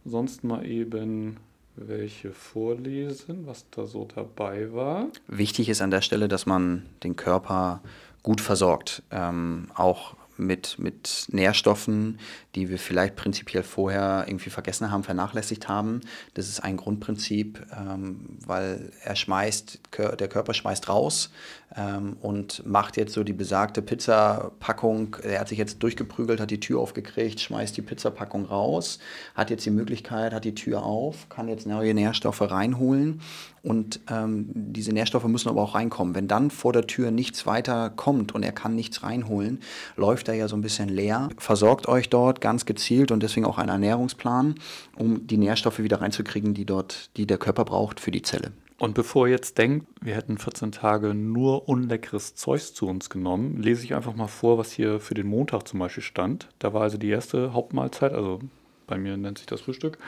[0.05, 1.39] sonst mal eben
[1.75, 5.09] welche vorlesen, was da so dabei war.
[5.27, 7.81] Wichtig ist an der Stelle, dass man den Körper
[8.23, 9.03] gut versorgt.
[9.11, 12.19] Ähm, auch mit, mit Nährstoffen,
[12.59, 16.01] die wir vielleicht prinzipiell vorher irgendwie vergessen haben, vernachlässigt haben.
[16.35, 19.81] Das ist ein Grundprinzip, ähm, weil er schmeißt,
[20.19, 21.31] der Körper schmeißt raus
[21.77, 25.17] ähm, und macht jetzt so die besagte Pizzapackung.
[25.23, 28.99] Er hat sich jetzt durchgeprügelt, hat die Tür aufgekriegt, schmeißt die Pizzapackung raus,
[29.35, 33.21] hat jetzt die Möglichkeit, hat die Tür auf, kann jetzt neue Nährstoffe reinholen
[33.63, 36.15] und ähm, diese Nährstoffe müssen aber auch reinkommen.
[36.15, 39.61] Wenn dann vor der Tür nichts weiter kommt und er kann nichts reinholen,
[39.97, 41.29] läuft er ja so ein bisschen leer.
[41.37, 44.55] Versorgt euch dort ganz gezielt und deswegen auch einen Ernährungsplan,
[44.97, 48.53] um die Nährstoffe wieder reinzukriegen, die dort, die der Körper braucht für die Zelle.
[48.79, 53.61] Und bevor ihr jetzt denkt, wir hätten 14 Tage nur unleckeres Zeug zu uns genommen,
[53.61, 56.49] lese ich einfach mal vor, was hier für den Montag zum Beispiel stand.
[56.59, 58.41] Da war also die erste Hauptmahlzeit, also
[58.87, 59.99] bei mir nennt sich das Frühstück,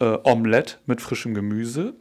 [0.00, 1.94] äh, Omelette mit frischem Gemüse,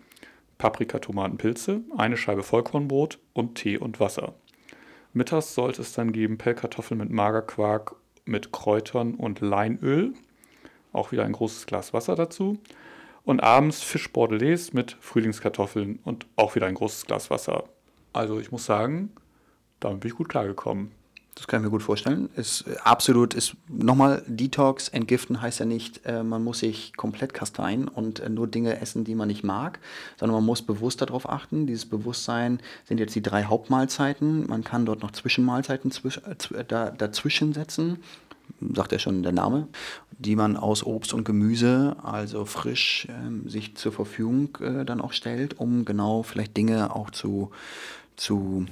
[0.58, 4.34] Paprika, Tomaten, Pilze, eine Scheibe Vollkornbrot und Tee und Wasser.
[5.14, 7.96] Mittags sollte es dann geben Pellkartoffeln mit Magerquark
[8.30, 10.14] mit Kräutern und Leinöl.
[10.94, 12.58] Auch wieder ein großes Glas Wasser dazu.
[13.24, 17.66] Und abends Fisch Bordelaise mit Frühlingskartoffeln und auch wieder ein großes Glas Wasser.
[18.14, 19.12] Also ich muss sagen,
[19.80, 20.92] damit bin ich gut klargekommen.
[21.36, 22.30] Das kann ich mir gut vorstellen.
[22.36, 27.34] Ist äh, absolut, ist nochmal Detox, entgiften heißt ja nicht, äh, man muss sich komplett
[27.34, 29.80] kasteien und äh, nur Dinge essen, die man nicht mag,
[30.20, 31.66] sondern man muss bewusst darauf achten.
[31.66, 34.48] Dieses Bewusstsein sind jetzt die drei Hauptmahlzeiten.
[34.48, 38.00] Man kann dort noch Zwischenmahlzeiten zwisch, äh, da, dazwischen setzen
[38.74, 39.68] sagt ja schon der Name,
[40.12, 45.14] die man aus Obst und Gemüse, also frisch, äh, sich zur Verfügung äh, dann auch
[45.14, 47.52] stellt, um genau vielleicht Dinge auch zu,
[48.16, 48.66] zu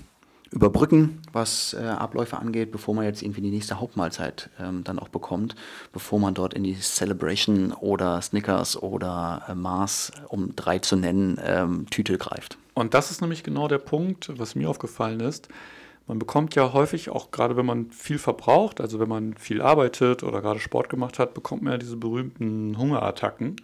[0.51, 5.09] überbrücken, was äh, Abläufe angeht, bevor man jetzt irgendwie die nächste Hauptmahlzeit ähm, dann auch
[5.09, 5.55] bekommt,
[5.93, 11.39] bevor man dort in die Celebration oder Snickers oder äh, Mars, um drei zu nennen,
[11.43, 12.57] ähm, Tüte greift.
[12.73, 15.49] Und das ist nämlich genau der Punkt, was mir aufgefallen ist.
[16.07, 20.23] Man bekommt ja häufig, auch gerade wenn man viel verbraucht, also wenn man viel arbeitet
[20.23, 23.57] oder gerade Sport gemacht hat, bekommt man ja diese berühmten Hungerattacken.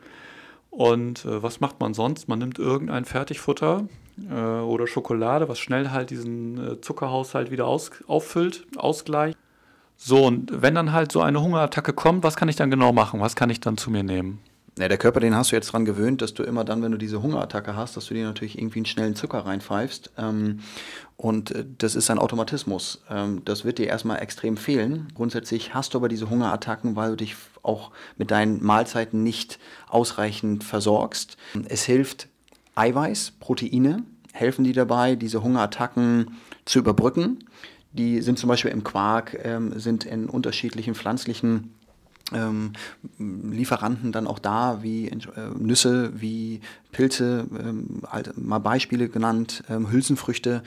[0.75, 2.27] Und äh, was macht man sonst?
[2.27, 3.87] Man nimmt irgendein Fertigfutter
[4.27, 9.37] äh, oder Schokolade, was schnell halt diesen äh, Zuckerhaushalt wieder aus, auffüllt, ausgleicht.
[9.97, 13.19] So, und wenn dann halt so eine Hungerattacke kommt, was kann ich dann genau machen?
[13.19, 14.39] Was kann ich dann zu mir nehmen?
[14.79, 16.97] Ja, der Körper, den hast du jetzt dran gewöhnt, dass du immer dann, wenn du
[16.97, 20.11] diese Hungerattacke hast, dass du dir natürlich irgendwie einen schnellen Zucker reinpfeifst.
[20.17, 20.61] Ähm,
[21.17, 23.03] und äh, das ist ein Automatismus.
[23.11, 25.09] Ähm, das wird dir erstmal extrem fehlen.
[25.13, 30.63] Grundsätzlich hast du aber diese Hungerattacken, weil du dich auch mit deinen Mahlzeiten nicht ausreichend
[30.63, 31.37] versorgst.
[31.67, 32.27] Es hilft
[32.75, 37.45] Eiweiß, Proteine, helfen die dabei, diese Hungerattacken zu überbrücken.
[37.93, 41.73] Die sind zum Beispiel im Quark, ähm, sind in unterschiedlichen pflanzlichen
[42.31, 42.73] ähm,
[43.19, 45.17] Lieferanten dann auch da, wie äh,
[45.57, 50.63] Nüsse, wie Pilze, ähm, halt mal Beispiele genannt, ähm, Hülsenfrüchte,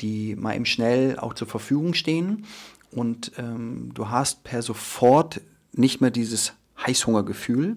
[0.00, 2.44] die mal eben schnell auch zur Verfügung stehen.
[2.90, 5.40] Und ähm, du hast per sofort
[5.78, 6.54] nicht mehr dieses
[6.86, 7.76] Heißhungergefühl.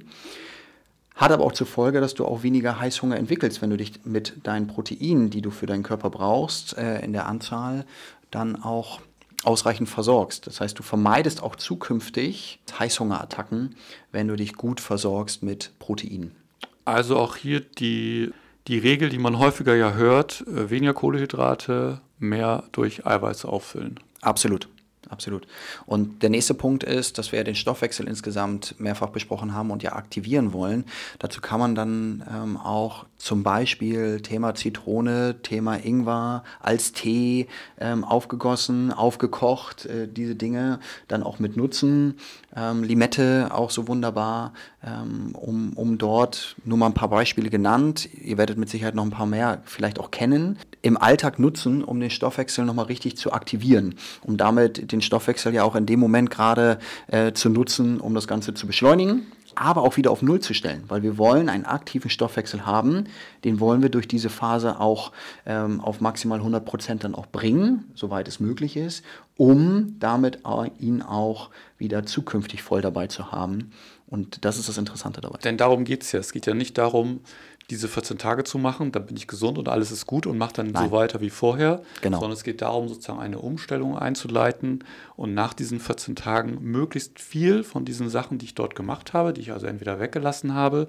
[1.15, 4.37] Hat aber auch zur Folge, dass du auch weniger Heißhunger entwickelst, wenn du dich mit
[4.43, 7.85] deinen Proteinen, die du für deinen Körper brauchst, äh, in der Anzahl,
[8.31, 9.01] dann auch
[9.43, 10.47] ausreichend versorgst.
[10.47, 13.75] Das heißt, du vermeidest auch zukünftig Heißhungerattacken,
[14.11, 16.35] wenn du dich gut versorgst mit Proteinen.
[16.85, 18.31] Also auch hier die,
[18.67, 23.99] die Regel, die man häufiger ja hört, äh, weniger Kohlehydrate, mehr durch Eiweiß auffüllen.
[24.21, 24.67] Absolut.
[25.09, 25.47] Absolut.
[25.87, 29.93] Und der nächste Punkt ist, dass wir den Stoffwechsel insgesamt mehrfach besprochen haben und ja
[29.93, 30.85] aktivieren wollen.
[31.17, 37.47] Dazu kann man dann ähm, auch zum Beispiel Thema Zitrone, Thema Ingwer als Tee
[37.79, 40.79] ähm, aufgegossen, aufgekocht, äh, diese Dinge
[41.09, 42.15] dann auch mit nutzen.
[42.55, 44.53] Ähm, Limette auch so wunderbar,
[44.83, 48.09] ähm, um, um dort nur mal ein paar Beispiele genannt.
[48.13, 50.57] Ihr werdet mit Sicherheit noch ein paar mehr vielleicht auch kennen.
[50.81, 55.63] Im Alltag nutzen, um den Stoffwechsel nochmal richtig zu aktivieren, um damit den Stoffwechsel ja
[55.63, 59.27] auch in dem Moment gerade äh, zu nutzen, um das Ganze zu beschleunigen
[59.59, 63.05] aber auch wieder auf Null zu stellen, weil wir wollen einen aktiven Stoffwechsel haben,
[63.43, 65.11] den wollen wir durch diese Phase auch
[65.45, 69.03] ähm, auf maximal 100 Prozent dann auch bringen, soweit es möglich ist,
[69.35, 70.39] um damit
[70.79, 73.71] ihn auch wieder zukünftig voll dabei zu haben.
[74.09, 75.37] Und das ist das Interessante dabei.
[75.37, 76.19] Denn darum geht es ja.
[76.19, 77.21] Es geht ja nicht darum,
[77.69, 80.53] diese 14 Tage zu machen, dann bin ich gesund und alles ist gut und mache
[80.53, 80.85] dann Nein.
[80.85, 81.83] so weiter wie vorher.
[82.01, 82.19] Genau.
[82.19, 84.83] Sondern es geht darum, sozusagen eine Umstellung einzuleiten
[85.15, 89.33] und nach diesen 14 Tagen möglichst viel von diesen Sachen, die ich dort gemacht habe,
[89.33, 90.87] die ich also entweder weggelassen habe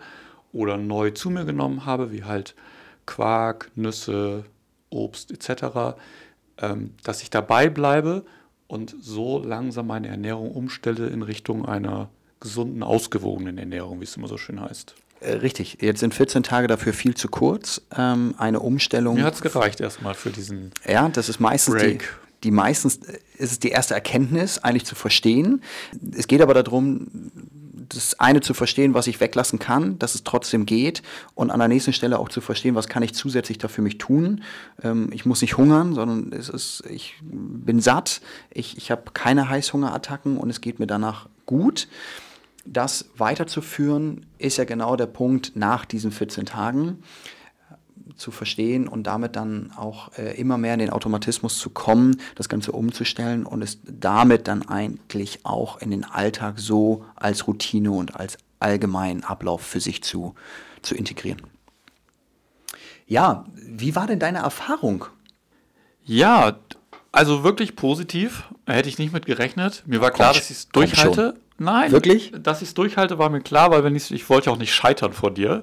[0.53, 2.55] oder neu zu mir genommen habe, wie halt
[3.05, 4.45] Quark, Nüsse,
[4.89, 5.99] Obst etc.,
[6.59, 8.25] ähm, dass ich dabei bleibe
[8.69, 12.09] und so langsam meine Ernährung umstelle in Richtung einer
[12.41, 14.95] gesunden, ausgewogenen Ernährung, wie es immer so schön heißt.
[15.21, 17.83] Äh, richtig, jetzt sind 14 Tage dafür viel zu kurz.
[17.97, 19.17] Ähm, eine Umstellung.
[19.17, 20.73] Mir hat es gereicht erstmal für diesen.
[20.89, 22.01] Ja, das ist meistens Break.
[22.43, 25.63] die, die meistens äh, ist es die erste Erkenntnis, eigentlich zu verstehen.
[26.17, 27.09] Es geht aber darum,
[27.95, 31.03] das eine zu verstehen, was ich weglassen kann, dass es trotzdem geht
[31.35, 34.43] und an der nächsten Stelle auch zu verstehen, was kann ich zusätzlich dafür mich tun.
[34.83, 39.51] Ähm, ich muss nicht hungern, sondern es ist, ich bin satt, ich, ich habe keine
[39.51, 41.89] Heißhungerattacken und es geht mir danach gut
[42.65, 47.03] das weiterzuführen, ist ja genau der Punkt nach diesen 14 Tagen
[47.71, 52.21] äh, zu verstehen und damit dann auch äh, immer mehr in den Automatismus zu kommen,
[52.35, 57.91] das Ganze umzustellen und es damit dann eigentlich auch in den Alltag so als Routine
[57.93, 60.35] und als allgemeinen Ablauf für sich zu,
[60.83, 61.43] zu integrieren.
[63.07, 65.07] Ja, wie war denn deine Erfahrung?
[66.05, 66.59] Ja,
[67.13, 68.45] also wirklich positiv.
[68.67, 69.83] Hätte ich nicht mit gerechnet.
[69.87, 71.35] Mir war klar, dass ich es durchhalte.
[71.61, 71.93] Nein.
[71.93, 72.33] Wirklich?
[72.43, 75.13] Dass ich es durchhalte, war mir klar, weil wenn ich, ich wollte auch nicht scheitern
[75.13, 75.63] vor dir.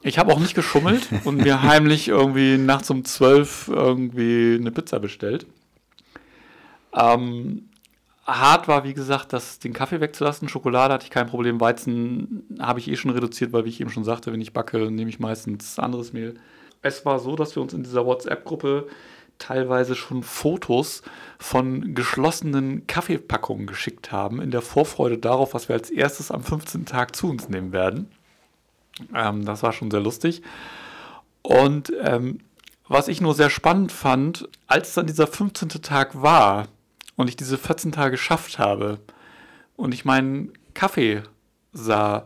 [0.00, 4.98] Ich habe auch nicht geschummelt und mir heimlich irgendwie nachts um zwölf irgendwie eine Pizza
[4.98, 5.46] bestellt.
[6.94, 7.68] Ähm,
[8.26, 10.48] hart war, wie gesagt, das, den Kaffee wegzulassen.
[10.48, 11.60] Schokolade hatte ich kein Problem.
[11.60, 14.90] Weizen habe ich eh schon reduziert, weil, wie ich eben schon sagte, wenn ich backe,
[14.90, 16.36] nehme ich meistens anderes Mehl.
[16.80, 18.86] Es war so, dass wir uns in dieser WhatsApp-Gruppe
[19.38, 21.02] teilweise schon Fotos
[21.38, 26.86] von geschlossenen Kaffeepackungen geschickt haben, in der Vorfreude darauf, was wir als erstes am 15.
[26.86, 28.10] Tag zu uns nehmen werden.
[29.14, 30.42] Ähm, das war schon sehr lustig.
[31.42, 32.40] Und ähm,
[32.88, 35.68] was ich nur sehr spannend fand, als dann dieser 15.
[35.82, 36.68] Tag war
[37.16, 38.98] und ich diese 14 Tage geschafft habe
[39.76, 41.22] und ich meinen Kaffee
[41.72, 42.24] sah,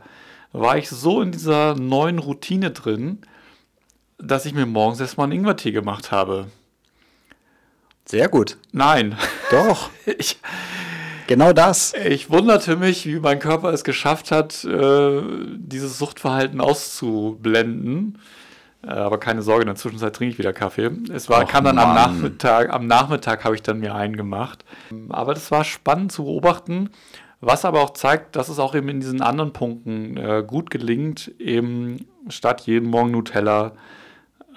[0.53, 3.23] war ich so in dieser neuen Routine drin,
[4.19, 6.47] dass ich mir morgens erstmal einen Ingwertee gemacht habe.
[8.05, 8.57] Sehr gut.
[8.73, 9.17] Nein.
[9.51, 9.91] Doch.
[10.19, 10.39] Ich,
[11.29, 11.95] genau das.
[11.95, 15.23] Ich wunderte mich, wie mein Körper es geschafft hat, äh,
[15.57, 18.19] dieses Suchtverhalten auszublenden.
[18.85, 20.91] Äh, aber keine Sorge, in der Zwischenzeit trinke ich wieder Kaffee.
[21.13, 21.89] Es war, Och, kam dann Mann.
[21.89, 24.65] am Nachmittag, am Nachmittag habe ich dann mir einen gemacht.
[25.09, 26.91] Aber das war spannend zu beobachten,
[27.41, 31.33] was aber auch zeigt, dass es auch eben in diesen anderen Punkten äh, gut gelingt,
[31.39, 33.73] eben statt jeden Morgen Nutella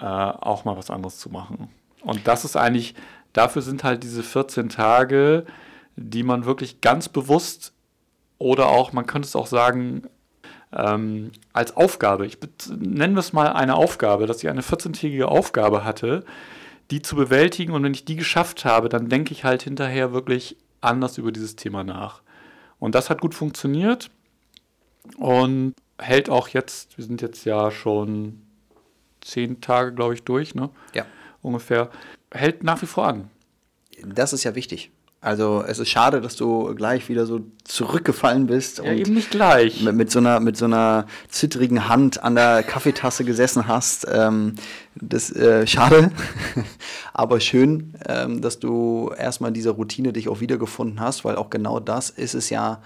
[0.00, 1.68] äh, auch mal was anderes zu machen.
[2.02, 2.94] Und das ist eigentlich
[3.36, 5.44] Dafür sind halt diese 14 Tage,
[5.96, 7.74] die man wirklich ganz bewusst
[8.38, 10.04] oder auch, man könnte es auch sagen,
[10.72, 12.38] ähm, als Aufgabe, ich
[12.70, 16.24] nennen wir es mal eine Aufgabe, dass ich eine 14-tägige Aufgabe hatte,
[16.90, 20.56] die zu bewältigen und wenn ich die geschafft habe, dann denke ich halt hinterher wirklich
[20.80, 22.22] anders über dieses Thema nach.
[22.78, 24.10] Und das hat gut funktioniert
[25.18, 28.42] und hält auch jetzt, wir sind jetzt ja schon
[29.20, 30.70] zehn Tage, glaube ich, durch, ne?
[30.94, 31.04] Ja.
[31.42, 31.90] Ungefähr.
[32.32, 33.30] Hält nach wie vor an.
[34.04, 34.90] Das ist ja wichtig.
[35.22, 39.30] Also es ist schade, dass du gleich wieder so zurückgefallen bist Ja, und eben nicht
[39.30, 39.80] gleich.
[39.82, 44.06] mit, mit, so einer, mit so einer zittrigen Hand an der Kaffeetasse gesessen hast.
[44.08, 44.54] Ähm,
[44.94, 46.12] das äh, schade,
[47.14, 51.50] aber schön, ähm, dass du erstmal in dieser Routine dich auch wiedergefunden hast, weil auch
[51.50, 52.82] genau das ist es ja,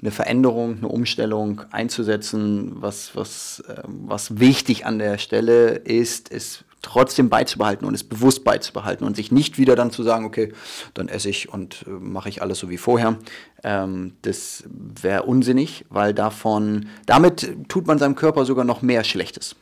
[0.00, 6.64] eine Veränderung, eine Umstellung einzusetzen, was, was, ähm, was wichtig an der Stelle ist, ist
[6.82, 10.52] trotzdem beizubehalten und es bewusst beizubehalten und sich nicht wieder dann zu sagen, okay,
[10.94, 13.18] dann esse ich und äh, mache ich alles so wie vorher.
[13.62, 19.56] Ähm, das wäre unsinnig, weil davon, damit tut man seinem Körper sogar noch mehr Schlechtes.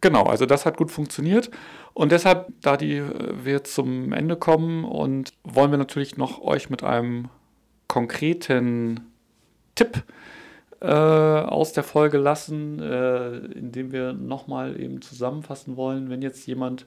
[0.00, 1.50] Genau, also das hat gut funktioniert.
[1.94, 6.70] Und deshalb, da die äh, wir zum Ende kommen und wollen wir natürlich noch euch
[6.70, 7.28] mit einem
[7.88, 9.00] konkreten
[9.74, 10.02] Tipp
[10.84, 16.86] äh, aus der Folge lassen, äh, indem wir nochmal eben zusammenfassen wollen, wenn jetzt jemand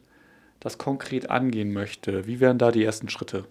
[0.60, 2.28] das konkret angehen möchte.
[2.28, 3.45] Wie wären da die ersten Schritte?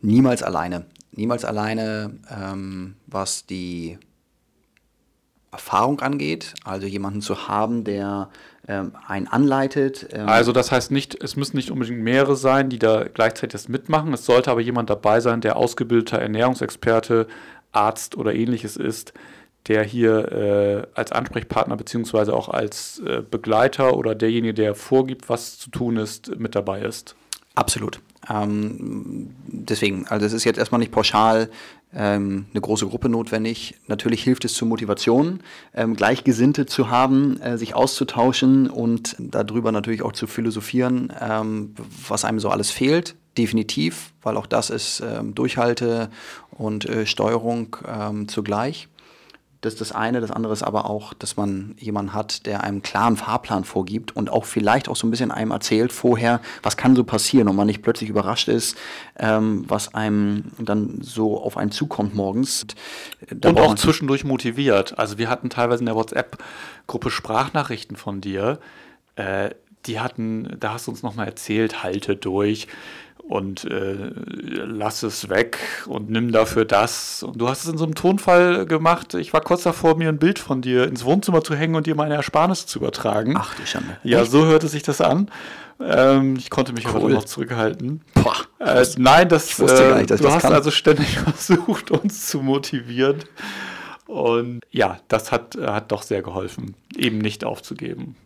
[0.00, 0.86] Niemals alleine.
[1.12, 3.98] Niemals alleine, ähm, was die
[5.50, 8.28] Erfahrung angeht, also jemanden zu haben, der
[8.66, 10.08] ähm, einen anleitet.
[10.12, 13.68] Ähm, Also das heißt nicht, es müssen nicht unbedingt mehrere sein, die da gleichzeitig das
[13.68, 14.12] mitmachen.
[14.12, 17.26] Es sollte aber jemand dabei sein, der ausgebildeter Ernährungsexperte,
[17.72, 19.12] Arzt oder ähnliches ist,
[19.66, 25.58] der hier äh, als Ansprechpartner beziehungsweise auch als äh, Begleiter oder derjenige, der vorgibt, was
[25.58, 27.16] zu tun ist, mit dabei ist.
[27.54, 28.00] Absolut.
[28.30, 31.50] Ähm, deswegen, also es ist jetzt erstmal nicht pauschal
[31.94, 33.76] ähm, eine große Gruppe notwendig.
[33.86, 35.40] Natürlich hilft es zur Motivation,
[35.74, 41.74] ähm, Gleichgesinnte zu haben, äh, sich auszutauschen und darüber natürlich auch zu philosophieren, ähm,
[42.08, 43.16] was einem so alles fehlt.
[43.36, 46.10] Definitiv, weil auch das ist ähm, Durchhalte
[46.50, 48.88] und äh, Steuerung ähm, zugleich.
[49.60, 50.20] Das ist das eine.
[50.20, 54.30] Das andere ist aber auch, dass man jemanden hat, der einem klaren Fahrplan vorgibt und
[54.30, 57.66] auch vielleicht auch so ein bisschen einem erzählt vorher, was kann so passieren und man
[57.66, 58.76] nicht plötzlich überrascht ist,
[59.18, 62.66] ähm, was einem dann so auf einen zukommt morgens.
[63.30, 64.96] Da und auch zwischendurch motiviert.
[64.96, 68.60] Also wir hatten teilweise in der WhatsApp-Gruppe Sprachnachrichten von dir.
[69.16, 69.50] Äh,
[69.86, 72.68] die hatten, da hast du uns nochmal erzählt, halte durch
[73.28, 74.10] und äh,
[74.64, 77.22] lass es weg und nimm dafür das.
[77.22, 79.12] Und du hast es in so einem Tonfall gemacht.
[79.14, 81.94] Ich war kurz davor, mir ein Bild von dir ins Wohnzimmer zu hängen und dir
[81.94, 83.34] meine Ersparnisse zu übertragen.
[83.36, 83.98] Ach du Schande.
[84.02, 85.30] ja, so hörte sich das an.
[85.80, 87.12] Ähm, ich konnte mich aber Cool.
[87.12, 88.00] noch zurückhalten.
[88.14, 88.34] Boah.
[88.58, 90.52] Äh, nein, das, äh, gar nicht, dass ich du das hast kann.
[90.54, 93.18] also ständig versucht, uns zu motivieren.
[94.06, 98.16] Und ja, das hat, äh, hat doch sehr geholfen, eben nicht aufzugeben.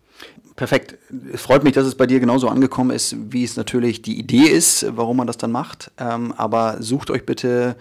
[0.56, 0.98] Perfekt.
[1.32, 4.44] Es freut mich, dass es bei dir genauso angekommen ist, wie es natürlich die Idee
[4.48, 5.90] ist, warum man das dann macht.
[5.98, 7.76] Ähm, aber sucht euch bitte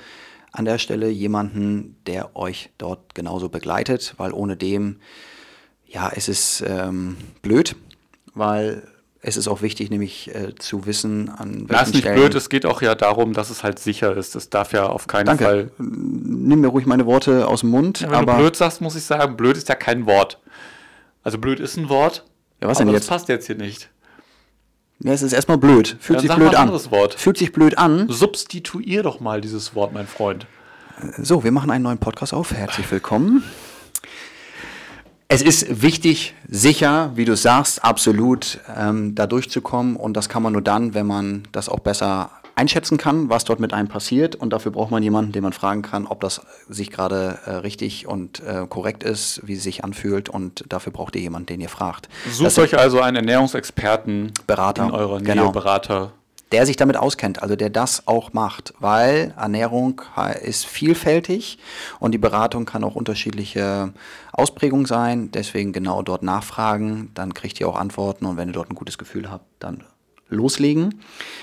[0.53, 4.97] an der Stelle jemanden, der euch dort genauso begleitet, weil ohne dem,
[5.85, 7.75] ja, es ist ähm, blöd,
[8.33, 8.87] weil
[9.23, 12.15] es ist auch wichtig, nämlich äh, zu wissen, an welchen Das ist nicht Stellen.
[12.19, 14.35] blöd, es geht auch ja darum, dass es halt sicher ist.
[14.35, 15.43] Es darf ja auf keinen Danke.
[15.43, 15.71] Fall.
[15.77, 18.95] Nimm mir ruhig meine Worte aus dem Mund, Ja, wenn aber du blöd sagst, muss
[18.95, 20.39] ich sagen, blöd ist ja kein Wort.
[21.23, 22.25] Also blöd ist ein Wort,
[22.61, 23.09] ja, was aber denn das jetzt?
[23.09, 23.89] passt jetzt hier nicht.
[24.99, 25.97] Ja, es ist erstmal blöd.
[25.99, 26.69] Fühlt Dann sich blöd an.
[26.91, 27.15] Wort.
[27.15, 28.07] Fühlt sich blöd an.
[28.07, 30.45] Substituier doch mal dieses Wort, mein Freund.
[31.17, 32.53] So, wir machen einen neuen Podcast auf.
[32.53, 33.43] Herzlich willkommen.
[35.27, 39.95] Es ist wichtig, sicher, wie du sagst, absolut ähm, da durchzukommen.
[39.95, 42.29] Und das kann man nur dann, wenn man das auch besser
[42.61, 44.35] einschätzen kann, was dort mit einem passiert.
[44.35, 48.07] Und dafür braucht man jemanden, den man fragen kann, ob das sich gerade äh, richtig
[48.07, 50.29] und äh, korrekt ist, wie es sich anfühlt.
[50.29, 52.07] Und dafür braucht ihr jemanden, den ihr fragt.
[52.31, 55.51] Sucht euch also einen Ernährungsexperten Berater, in eurer Nähe, genau.
[55.51, 56.11] Berater.
[56.51, 60.01] der sich damit auskennt, also der das auch macht, weil Ernährung
[60.43, 61.57] ist vielfältig
[61.99, 63.91] und die Beratung kann auch unterschiedliche
[64.33, 65.31] Ausprägungen sein.
[65.31, 68.99] Deswegen genau dort nachfragen, dann kriegt ihr auch Antworten und wenn ihr dort ein gutes
[68.99, 69.83] Gefühl habt, dann
[70.31, 71.01] loslegen.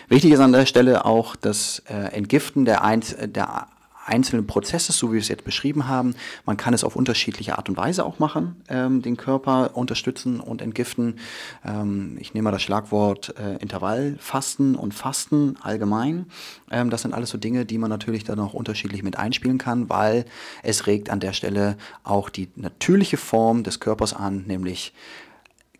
[0.08, 3.68] Wichtig ist an der Stelle auch das äh, Entgiften der, Einz der
[4.08, 6.14] einzelnen Prozesse, so wie wir es jetzt beschrieben haben.
[6.46, 10.62] Man kann es auf unterschiedliche Art und Weise auch machen, ähm, den Körper unterstützen und
[10.62, 11.18] entgiften.
[11.64, 16.26] Ähm, ich nehme mal das Schlagwort äh, Intervallfasten und Fasten allgemein.
[16.70, 19.88] Ähm, das sind alles so Dinge, die man natürlich dann auch unterschiedlich mit einspielen kann,
[19.88, 20.24] weil
[20.62, 24.94] es regt an der Stelle auch die natürliche Form des Körpers an, nämlich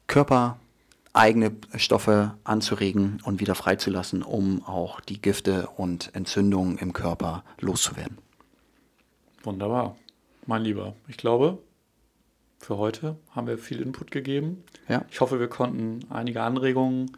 [0.07, 0.59] Körper
[1.13, 8.19] eigene Stoffe anzuregen und wieder freizulassen, um auch die Gifte und Entzündungen im Körper loszuwerden.
[9.43, 9.97] Wunderbar.
[10.47, 11.59] Mein Lieber, ich glaube,
[12.59, 14.65] für heute haben wir viel Input gegeben.
[14.89, 15.05] Ja.
[15.11, 17.13] Ich hoffe, wir konnten einige Anregungen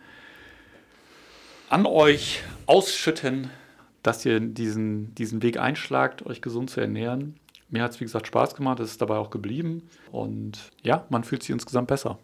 [1.69, 3.51] an euch ausschütten,
[4.03, 7.37] dass ihr diesen, diesen Weg einschlagt, euch gesund zu ernähren.
[7.69, 9.89] Mir hat es, wie gesagt, Spaß gemacht, es ist dabei auch geblieben.
[10.11, 12.19] Und ja, man fühlt sich insgesamt besser.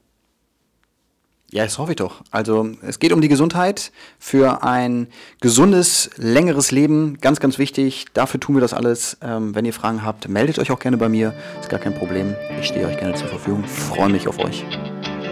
[1.53, 2.23] Ja, das hoffe ich doch.
[2.33, 5.07] Also es geht um die Gesundheit für ein
[5.41, 7.19] gesundes, längeres Leben.
[7.21, 8.07] Ganz, ganz wichtig.
[8.15, 9.17] Dafür tun wir das alles.
[9.23, 11.35] Ähm, wenn ihr Fragen habt, meldet euch auch gerne bei mir.
[11.61, 12.35] Ist gar kein Problem.
[12.61, 13.65] Ich stehe euch gerne zur Verfügung.
[13.65, 14.65] Freue mich auf euch.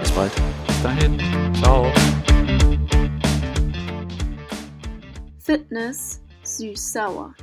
[0.01, 0.33] Bis bald.
[0.69, 1.19] Bis dahin.
[1.61, 1.93] Ciao.
[5.39, 7.35] Fitness süß-sauer.